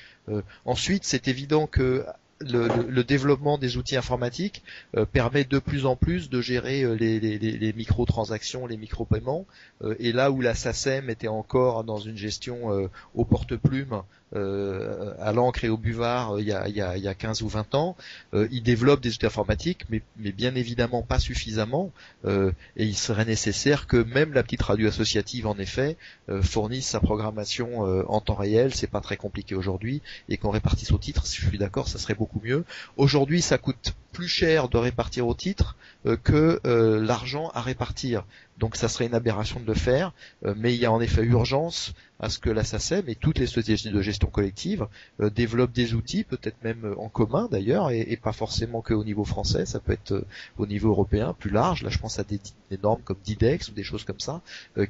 ensuite, 0.64 1.04
c'est 1.04 1.28
évident 1.28 1.66
que 1.66 2.04
le, 2.40 3.02
développement 3.02 3.58
des 3.58 3.76
outils 3.76 3.96
informatiques 3.96 4.62
euh, 4.96 5.04
permet 5.04 5.44
de 5.44 5.58
plus 5.58 5.86
en 5.86 5.96
plus 5.96 6.30
de 6.30 6.40
gérer 6.40 6.82
euh, 6.82 6.94
les, 6.94 7.20
les, 7.20 7.38
les 7.38 7.72
microtransactions, 7.72 8.66
les 8.66 8.76
micro-paiements. 8.76 9.46
Euh, 9.82 9.94
et 9.98 10.12
là 10.12 10.30
où 10.30 10.40
la 10.40 10.54
SACEM 10.54 11.10
était 11.10 11.28
encore 11.28 11.84
dans 11.84 11.98
une 11.98 12.16
gestion 12.16 12.88
au 13.14 13.24
porte-plume, 13.24 14.02
à 14.34 15.32
l'encre 15.32 15.64
et 15.64 15.68
au 15.68 15.76
buvard 15.76 16.38
il 16.38 16.46
y, 16.46 16.52
a, 16.52 16.68
il, 16.68 16.76
y 16.76 16.82
a, 16.82 16.96
il, 16.96 17.02
y 17.02 17.08
a, 17.08 17.14
15 17.14 17.42
ou 17.42 17.48
20 17.48 17.74
ans, 17.74 17.96
ils 18.32 18.62
développent 18.62 19.00
des 19.00 19.14
outils 19.14 19.26
informatiques, 19.26 19.84
mais, 19.88 20.02
mais 20.16 20.32
bien 20.32 20.54
évidemment 20.54 21.02
pas 21.02 21.18
suffisamment. 21.18 21.92
et 22.26 22.52
il 22.76 22.96
serait 22.96 23.24
nécessaire 23.24 23.86
que 23.86 23.96
même 23.96 24.32
la 24.32 24.42
petite 24.42 24.62
radio 24.62 24.88
associative, 24.88 25.46
en 25.46 25.58
effet, 25.58 25.96
fournisse 26.42 26.86
sa 26.86 27.00
programmation 27.00 27.80
en 28.08 28.20
temps 28.20 28.34
réel. 28.34 28.74
C'est 28.74 28.86
pas 28.90 29.00
très 29.00 29.16
compliqué 29.16 29.54
aujourd'hui, 29.54 30.02
et 30.28 30.36
qu'on 30.36 30.50
répartisse 30.50 30.92
au 30.92 30.98
titre. 30.98 31.26
Si 31.26 31.40
je 31.40 31.48
suis 31.48 31.58
d'accord, 31.58 31.88
ça 31.88 31.98
serait 31.98 32.14
beaucoup 32.14 32.40
mieux. 32.42 32.64
Aujourd'hui, 32.96 33.42
ça 33.42 33.58
coûte 33.58 33.94
plus 34.12 34.28
cher 34.28 34.68
de 34.68 34.76
répartir 34.78 35.26
au 35.26 35.34
titre 35.34 35.76
euh, 35.97 35.97
que 36.16 36.60
euh, 36.66 37.04
l'argent 37.04 37.50
à 37.54 37.60
répartir. 37.60 38.24
Donc 38.58 38.76
ça 38.76 38.88
serait 38.88 39.06
une 39.06 39.14
aberration 39.14 39.60
de 39.60 39.66
le 39.66 39.74
faire, 39.74 40.12
euh, 40.44 40.54
mais 40.56 40.74
il 40.74 40.80
y 40.80 40.86
a 40.86 40.92
en 40.92 41.00
effet 41.00 41.22
urgence 41.22 41.94
à 42.18 42.28
ce 42.28 42.38
que 42.38 42.50
la 42.50 42.64
SACEM 42.64 43.04
et 43.08 43.14
toutes 43.14 43.38
les 43.38 43.46
sociétés 43.46 43.90
de 43.90 44.02
gestion 44.02 44.28
collective 44.28 44.88
développent 45.20 45.70
des 45.70 45.94
outils, 45.94 46.24
peut-être 46.24 46.56
même 46.64 46.96
en 46.98 47.08
commun 47.08 47.46
d'ailleurs, 47.48 47.92
et, 47.92 48.18
pas 48.20 48.32
forcément 48.32 48.82
qu'au 48.82 49.04
niveau 49.04 49.24
français, 49.24 49.66
ça 49.66 49.78
peut 49.78 49.92
être 49.92 50.24
au 50.56 50.66
niveau 50.66 50.88
européen, 50.88 51.32
plus 51.38 51.50
large. 51.50 51.84
Là, 51.84 51.90
je 51.90 51.98
pense 51.98 52.18
à 52.18 52.24
des, 52.24 52.40
normes 52.82 53.02
comme 53.02 53.18
Didex 53.22 53.68
ou 53.68 53.72
des 53.72 53.84
choses 53.84 54.02
comme 54.02 54.18
ça, 54.18 54.40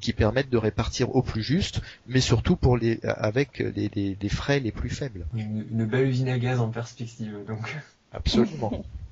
qui 0.01 0.15
permettent 0.15 0.49
de 0.49 0.57
répartir 0.57 1.15
au 1.15 1.21
plus 1.21 1.43
juste, 1.43 1.83
mais 2.07 2.21
surtout 2.21 2.57
pour 2.57 2.79
les 2.79 2.99
avec 3.03 3.59
les, 3.59 4.17
frais 4.31 4.61
les 4.61 4.73
plus 4.73 4.89
faibles. 4.89 5.27
Une, 5.35 5.67
une 5.71 5.85
belle 5.85 6.09
usine 6.09 6.31
à 6.31 6.39
gaz 6.39 6.61
en 6.61 6.71
perspective, 6.71 7.45
donc. 7.47 7.77
Absolument. 8.13 8.85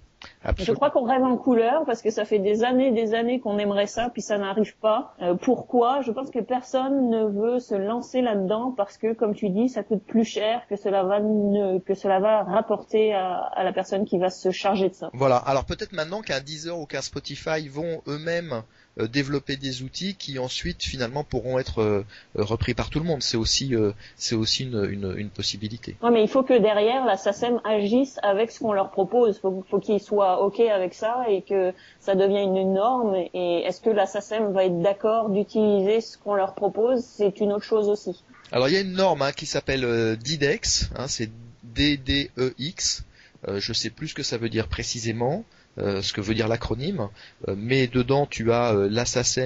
Je 0.58 0.72
crois 0.72 0.90
qu'on 0.90 1.04
rêve 1.04 1.22
en 1.22 1.36
couleur 1.36 1.84
parce 1.84 2.02
que 2.02 2.10
ça 2.10 2.24
fait 2.24 2.38
des 2.38 2.64
années, 2.64 2.92
des 2.92 3.14
années 3.14 3.40
qu'on 3.40 3.58
aimerait 3.58 3.86
ça, 3.86 4.10
puis 4.10 4.22
ça 4.22 4.38
n'arrive 4.38 4.76
pas. 4.76 5.14
Euh, 5.20 5.34
pourquoi? 5.34 6.02
Je 6.02 6.12
pense 6.12 6.30
que 6.30 6.38
personne 6.38 7.10
ne 7.10 7.24
veut 7.24 7.58
se 7.58 7.74
lancer 7.74 8.22
là-dedans 8.22 8.72
parce 8.76 8.96
que, 8.96 9.12
comme 9.12 9.34
tu 9.34 9.50
dis, 9.50 9.68
ça 9.68 9.82
coûte 9.82 10.02
plus 10.04 10.24
cher 10.24 10.62
que 10.68 10.76
cela 10.76 11.02
va 11.02 11.20
que 11.20 11.94
cela 11.94 12.20
va 12.20 12.44
rapporter 12.44 13.12
à, 13.12 13.62
la 13.62 13.72
personne 13.72 14.04
qui 14.04 14.18
va 14.18 14.30
se 14.30 14.50
charger 14.50 14.88
de 14.88 14.94
ça. 14.94 15.10
Voilà. 15.12 15.36
Alors 15.36 15.64
peut-être 15.64 15.92
maintenant 15.92 16.22
qu'un 16.22 16.40
Deezer 16.40 16.78
ou 16.78 16.86
qu'un 16.86 17.02
Spotify 17.02 17.68
vont 17.68 18.02
eux-mêmes 18.06 18.62
développer 18.96 19.56
des 19.56 19.82
outils 19.82 20.14
qui 20.14 20.38
ensuite 20.38 20.82
finalement 20.82 21.24
pourront 21.24 21.58
être 21.58 21.82
euh, 21.82 22.04
repris 22.34 22.74
par 22.74 22.90
tout 22.90 22.98
le 22.98 23.04
monde. 23.04 23.22
C'est 23.22 23.36
aussi 23.36 23.74
euh, 23.74 23.92
c'est 24.16 24.34
aussi 24.34 24.64
une, 24.64 24.88
une, 24.90 25.14
une, 25.16 25.30
possibilité. 25.30 25.96
Ouais, 26.02 26.10
mais 26.10 26.22
il 26.22 26.28
faut 26.28 26.42
que 26.42 26.58
derrière 26.58 27.04
la 27.04 27.16
SACEM 27.16 27.60
agisse 27.64 28.18
avec 28.22 28.50
ce 28.50 28.60
qu'on 28.60 28.72
leur 28.72 28.90
propose. 28.90 29.38
Faut, 29.38 29.64
faut 29.70 29.80
qu'ils 29.80 30.00
soient 30.00 30.42
ok 30.42 30.60
avec 30.60 30.94
ça 30.94 31.24
et 31.28 31.42
que 31.42 31.72
ça 32.00 32.14
devienne 32.14 32.56
une 32.56 32.74
norme. 32.74 33.14
Et 33.34 33.62
est-ce 33.66 33.80
que 33.80 33.90
la 33.90 34.06
SACEM 34.06 34.52
va 34.52 34.64
être 34.64 34.80
d'accord 34.80 35.28
d'utiliser 35.30 36.00
ce 36.00 36.16
qu'on 36.16 36.34
leur 36.34 36.54
propose? 36.54 37.04
C'est 37.04 37.40
une 37.40 37.52
autre 37.52 37.64
chose 37.64 37.88
aussi. 37.88 38.22
Alors 38.52 38.68
il 38.68 38.74
y 38.74 38.78
a 38.78 38.80
une 38.80 38.92
norme 38.92 39.22
hein, 39.22 39.32
qui 39.32 39.46
s'appelle 39.46 40.16
DIDEX, 40.16 40.90
hein, 40.96 41.08
c'est 41.08 41.30
D-D-E-X. 41.64 43.04
Euh, 43.48 43.60
je 43.60 43.72
sais 43.72 43.90
plus 43.90 44.08
ce 44.08 44.14
que 44.14 44.22
ça 44.22 44.38
veut 44.38 44.48
dire 44.48 44.68
précisément. 44.68 45.44
Euh, 45.78 46.00
ce 46.00 46.14
que 46.14 46.22
veut 46.22 46.34
dire 46.34 46.48
l'acronyme, 46.48 47.08
euh, 47.48 47.54
mais 47.56 47.86
dedans 47.86 48.26
tu 48.26 48.50
as 48.50 48.72
euh, 48.72 48.88
la 48.90 49.04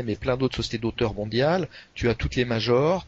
et 0.09 0.16
plein 0.16 0.37
d'autres 0.37 0.57
sociétés 0.57 0.79
d'auteurs 0.79 1.14
mondiales, 1.14 1.69
tu 1.95 2.09
as 2.09 2.14
toutes 2.14 2.37
les 2.37 2.45
majors, 2.45 3.07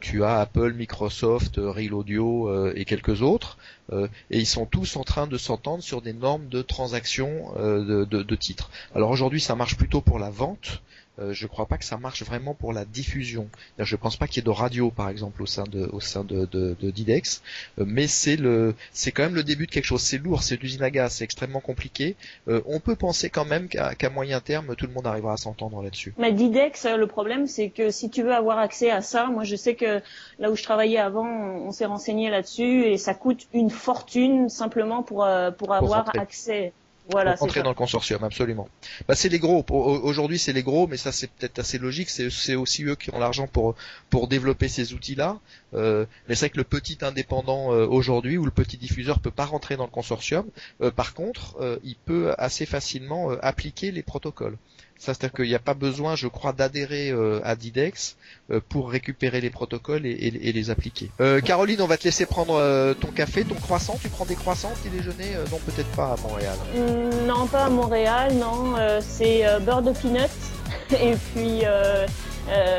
tu 0.00 0.22
as 0.22 0.40
Apple, 0.40 0.74
Microsoft, 0.74 1.54
Real 1.56 1.94
Audio 1.94 2.72
et 2.74 2.84
quelques 2.84 3.22
autres, 3.22 3.56
et 3.90 4.38
ils 4.38 4.46
sont 4.46 4.66
tous 4.66 4.96
en 4.96 5.02
train 5.02 5.26
de 5.26 5.38
s'entendre 5.38 5.82
sur 5.82 6.02
des 6.02 6.12
normes 6.12 6.46
de 6.48 6.60
transaction 6.60 7.54
de, 7.56 8.04
de 8.04 8.36
titres. 8.36 8.70
Alors 8.94 9.08
aujourd'hui 9.08 9.40
ça 9.40 9.54
marche 9.54 9.78
plutôt 9.78 10.02
pour 10.02 10.18
la 10.18 10.28
vente, 10.28 10.82
euh, 11.18 11.32
je 11.34 11.46
crois 11.46 11.66
pas 11.66 11.76
que 11.76 11.84
ça 11.84 11.98
marche 11.98 12.22
vraiment 12.22 12.54
pour 12.54 12.72
la 12.72 12.86
diffusion. 12.86 13.48
Je 13.78 13.96
pense 13.96 14.16
pas 14.16 14.26
qu'il 14.26 14.36
y 14.36 14.40
ait 14.40 14.44
de 14.44 14.50
radio 14.50 14.90
par 14.90 15.10
exemple 15.10 15.42
au 15.42 15.46
sein 15.46 15.64
de 15.64 15.86
au 15.92 16.00
sein 16.00 16.24
de, 16.24 16.46
de, 16.46 16.74
de 16.80 16.90
Didex, 16.90 17.42
euh, 17.78 17.84
mais 17.86 18.06
c'est 18.06 18.36
le 18.36 18.74
c'est 18.92 19.12
quand 19.12 19.24
même 19.24 19.34
le 19.34 19.44
début 19.44 19.66
de 19.66 19.70
quelque 19.70 19.84
chose. 19.84 20.00
C'est 20.00 20.16
lourd, 20.16 20.42
c'est 20.42 20.56
l'usine 20.56 20.82
à 20.82 20.90
gaz, 20.90 21.12
c'est 21.12 21.24
extrêmement 21.24 21.60
compliqué. 21.60 22.16
Euh, 22.48 22.62
on 22.66 22.80
peut 22.80 22.96
penser 22.96 23.28
quand 23.28 23.44
même 23.44 23.68
qu'à 23.68 24.10
moyen 24.10 24.40
terme 24.40 24.74
tout 24.74 24.86
le 24.86 24.92
monde 24.92 25.06
arrivera 25.06 25.34
à 25.34 25.36
s'entendre 25.36 25.82
là-dessus. 25.82 26.14
Mais 26.16 26.32
Didex, 26.32 26.86
le 26.86 27.06
problème 27.06 27.46
c'est 27.46 27.68
que 27.68 27.90
si 27.90 28.08
tu 28.08 28.22
veux 28.22 28.34
avoir 28.34 28.58
accès 28.58 28.90
à 28.90 29.02
ça, 29.02 29.26
moi 29.26 29.44
je 29.44 29.56
sais 29.56 29.74
que 29.74 30.00
là 30.38 30.50
où 30.50 30.56
je 30.56 30.62
travaillais 30.62 30.98
avant, 30.98 31.26
on, 31.26 31.72
s'est 31.72 31.86
renseigné 31.86 32.30
là-dessus 32.30 32.84
et 32.84 32.96
ça 32.96 33.14
coûte 33.14 33.46
une 33.52 33.70
fortune 33.70 34.48
simplement 34.48 35.02
pour 35.02 35.26
pour 35.58 35.74
avoir 35.74 36.10
accès. 36.18 36.72
Voilà, 37.10 37.34
pour 37.34 37.44
entrer 37.44 37.62
dans 37.62 37.70
le 37.70 37.74
consortium, 37.74 38.22
absolument. 38.22 38.68
Bah, 39.08 39.14
c'est 39.14 39.28
les 39.28 39.38
gros. 39.38 39.64
Aujourd'hui, 39.70 40.38
c'est 40.38 40.52
les 40.52 40.62
gros, 40.62 40.86
mais 40.86 40.96
ça, 40.96 41.10
c'est 41.10 41.28
peut-être 41.28 41.58
assez 41.58 41.78
logique. 41.78 42.08
C'est 42.08 42.54
aussi 42.54 42.84
eux 42.84 42.94
qui 42.94 43.12
ont 43.12 43.18
l'argent 43.18 43.46
pour 43.46 43.74
pour 44.08 44.28
développer 44.28 44.68
ces 44.68 44.92
outils-là. 44.92 45.38
Euh, 45.74 46.06
mais 46.28 46.34
c'est 46.34 46.46
vrai 46.46 46.50
que 46.50 46.58
le 46.58 46.64
petit 46.64 46.98
indépendant 47.02 47.72
euh, 47.72 47.86
aujourd'hui 47.86 48.38
ou 48.38 48.44
le 48.44 48.50
petit 48.50 48.76
diffuseur 48.76 49.18
peut 49.20 49.30
pas 49.30 49.46
rentrer 49.46 49.76
dans 49.76 49.84
le 49.84 49.90
consortium. 49.90 50.46
Euh, 50.80 50.90
par 50.90 51.14
contre, 51.14 51.56
euh, 51.60 51.78
il 51.82 51.96
peut 51.96 52.34
assez 52.38 52.66
facilement 52.66 53.30
appliquer 53.40 53.90
les 53.90 54.02
protocoles. 54.02 54.56
C'est-à-dire 55.02 55.32
qu'il 55.32 55.46
n'y 55.46 55.54
a 55.56 55.58
pas 55.58 55.74
besoin, 55.74 56.14
je 56.14 56.28
crois, 56.28 56.52
d'adhérer 56.52 57.10
euh, 57.10 57.40
à 57.42 57.56
Didex 57.56 58.16
euh, 58.52 58.60
pour 58.68 58.88
récupérer 58.88 59.40
les 59.40 59.50
protocoles 59.50 60.06
et, 60.06 60.30
les 60.30 60.70
appliquer. 60.70 61.10
Euh, 61.20 61.40
Caroline, 61.40 61.82
on 61.82 61.88
va 61.88 61.96
te 61.96 62.04
laisser 62.04 62.24
prendre 62.24 62.94
ton 63.00 63.08
café, 63.08 63.44
ton 63.44 63.56
croissant. 63.56 63.98
Tu 64.00 64.08
prends 64.08 64.26
des 64.26 64.36
croissants 64.36 64.70
petit 64.80 64.90
déjeuner 64.90 65.34
Non, 65.50 65.58
peut-être 65.66 65.90
pas 65.96 66.12
à 66.12 66.16
Montréal. 66.22 66.56
Mm, 66.76 67.26
non, 67.26 67.46
pas 67.48 67.64
à 67.64 67.70
Montréal, 67.70 68.34
non. 68.34 68.74
c'est 69.00 69.44
beurre 69.62 69.82
de 69.82 69.90
peanut 69.90 70.30
et 70.92 71.16
puis 71.34 71.62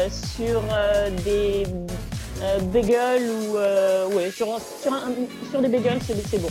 sur 0.09 0.61
des 1.25 1.65
bagels 2.71 3.29
ou 3.29 3.57
ouais, 4.15 4.31
sur, 4.31 4.47
sur, 4.81 4.93
sur 5.51 5.61
des 5.61 5.67
bagels, 5.67 5.99
c'est 6.01 6.41
bon. 6.41 6.49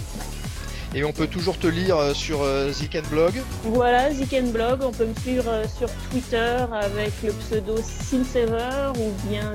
Et 0.95 1.05
on 1.05 1.13
peut 1.13 1.27
toujours 1.27 1.59
te 1.59 1.67
lire 1.67 1.97
euh, 1.97 2.13
sur 2.13 2.43
euh, 2.43 2.71
Blog. 3.11 3.33
Voilà, 3.65 4.11
Blog. 4.53 4.81
On 4.83 4.93
peut 4.93 5.07
me 5.07 5.15
suivre 5.21 5.49
euh, 5.49 5.65
sur 5.79 5.89
Twitter 6.11 6.57
avec 6.71 7.13
le 7.25 7.33
pseudo 7.33 7.77
Sinsever 7.79 8.93
ou 8.99 9.11
bien 9.29 9.53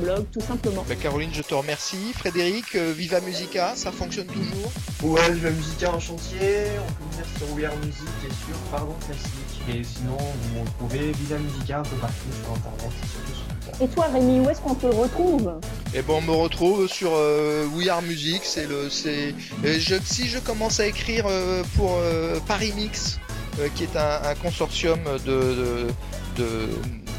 Blog, 0.00 0.24
tout 0.32 0.40
simplement. 0.40 0.84
Bah, 0.88 0.94
Caroline, 0.94 1.30
je 1.34 1.42
te 1.42 1.52
remercie. 1.52 2.12
Frédéric, 2.14 2.74
Viva 2.74 3.20
Musica, 3.20 3.74
ça 3.76 3.92
fonctionne 3.92 4.26
toujours? 4.26 4.72
Ouais, 5.02 5.30
Viva 5.32 5.50
Musica 5.50 5.92
en 5.92 6.00
chantier. 6.00 6.38
On 6.78 6.92
peut 6.92 7.10
venir 7.10 7.26
sur 7.36 7.54
We 7.54 7.64
Music 7.84 8.08
et 8.24 8.32
sur 8.32 8.56
Pardon 8.70 8.94
Classique. 9.04 9.60
Et 9.68 9.84
sinon, 9.84 10.16
vous 10.16 10.58
me 10.58 10.64
retrouvez 10.64 11.12
Viva 11.12 11.36
Musica 11.38 11.80
un 11.80 11.82
peu 11.82 11.96
partout 11.96 12.32
sur 12.42 12.50
Internet 12.50 12.92
et 13.02 13.06
surtout 13.08 13.34
sur 13.34 13.41
et 13.80 13.88
toi, 13.88 14.06
Rémi, 14.12 14.40
où 14.40 14.50
est-ce 14.50 14.60
qu'on 14.60 14.74
te 14.74 14.86
retrouve 14.86 15.54
Eh 15.94 16.02
ben, 16.02 16.14
on 16.14 16.20
me 16.20 16.32
retrouve 16.32 16.88
sur 16.88 17.12
euh, 17.14 17.66
We 17.74 17.88
Are 17.88 18.02
Music. 18.02 18.42
C'est 18.44 18.66
le, 18.66 18.90
c'est, 18.90 19.34
je, 19.64 19.96
si 20.04 20.28
je 20.28 20.38
commence 20.38 20.80
à 20.80 20.86
écrire 20.86 21.24
euh, 21.28 21.62
pour 21.76 21.96
euh, 21.98 22.38
Paris 22.46 22.72
Mix, 22.76 23.18
euh, 23.58 23.68
qui 23.74 23.84
est 23.84 23.96
un, 23.96 24.34
consortium 24.42 24.98
de, 25.26 25.88
de, 26.36 26.68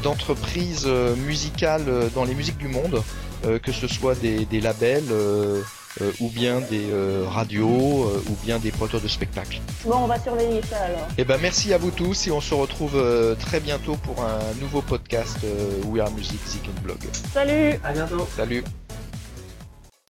d'entreprises 0.02 0.86
musicales 1.26 1.84
dans 2.14 2.24
les 2.24 2.34
musiques 2.34 2.58
du 2.58 2.68
monde, 2.68 3.02
que 3.62 3.72
ce 3.72 3.86
soit 3.86 4.14
des 4.14 4.60
labels. 4.60 5.04
Euh, 6.00 6.10
ou 6.20 6.28
bien 6.28 6.60
des 6.60 6.90
euh, 6.90 7.24
radios, 7.28 8.08
euh, 8.08 8.22
ou 8.28 8.34
bien 8.44 8.58
des 8.58 8.72
proteurs 8.72 9.00
de 9.00 9.06
spectacles. 9.06 9.60
Bon, 9.84 9.98
on 9.98 10.06
va 10.06 10.18
surveiller 10.18 10.60
ça 10.62 10.78
alors. 10.78 11.06
Eh 11.18 11.24
ben, 11.24 11.38
merci 11.40 11.72
à 11.72 11.78
vous 11.78 11.92
tous 11.92 12.26
et 12.26 12.32
on 12.32 12.40
se 12.40 12.52
retrouve 12.54 13.00
très 13.38 13.60
bientôt 13.60 13.94
pour 13.96 14.24
un 14.24 14.40
nouveau 14.60 14.82
podcast 14.82 15.38
We 15.86 16.02
Are 16.02 16.10
Music 16.10 16.40
Zik 16.48 16.68
Blog. 16.82 16.98
Salut 17.32 17.78
À 17.84 17.92
bientôt 17.92 18.26
Salut 18.36 18.64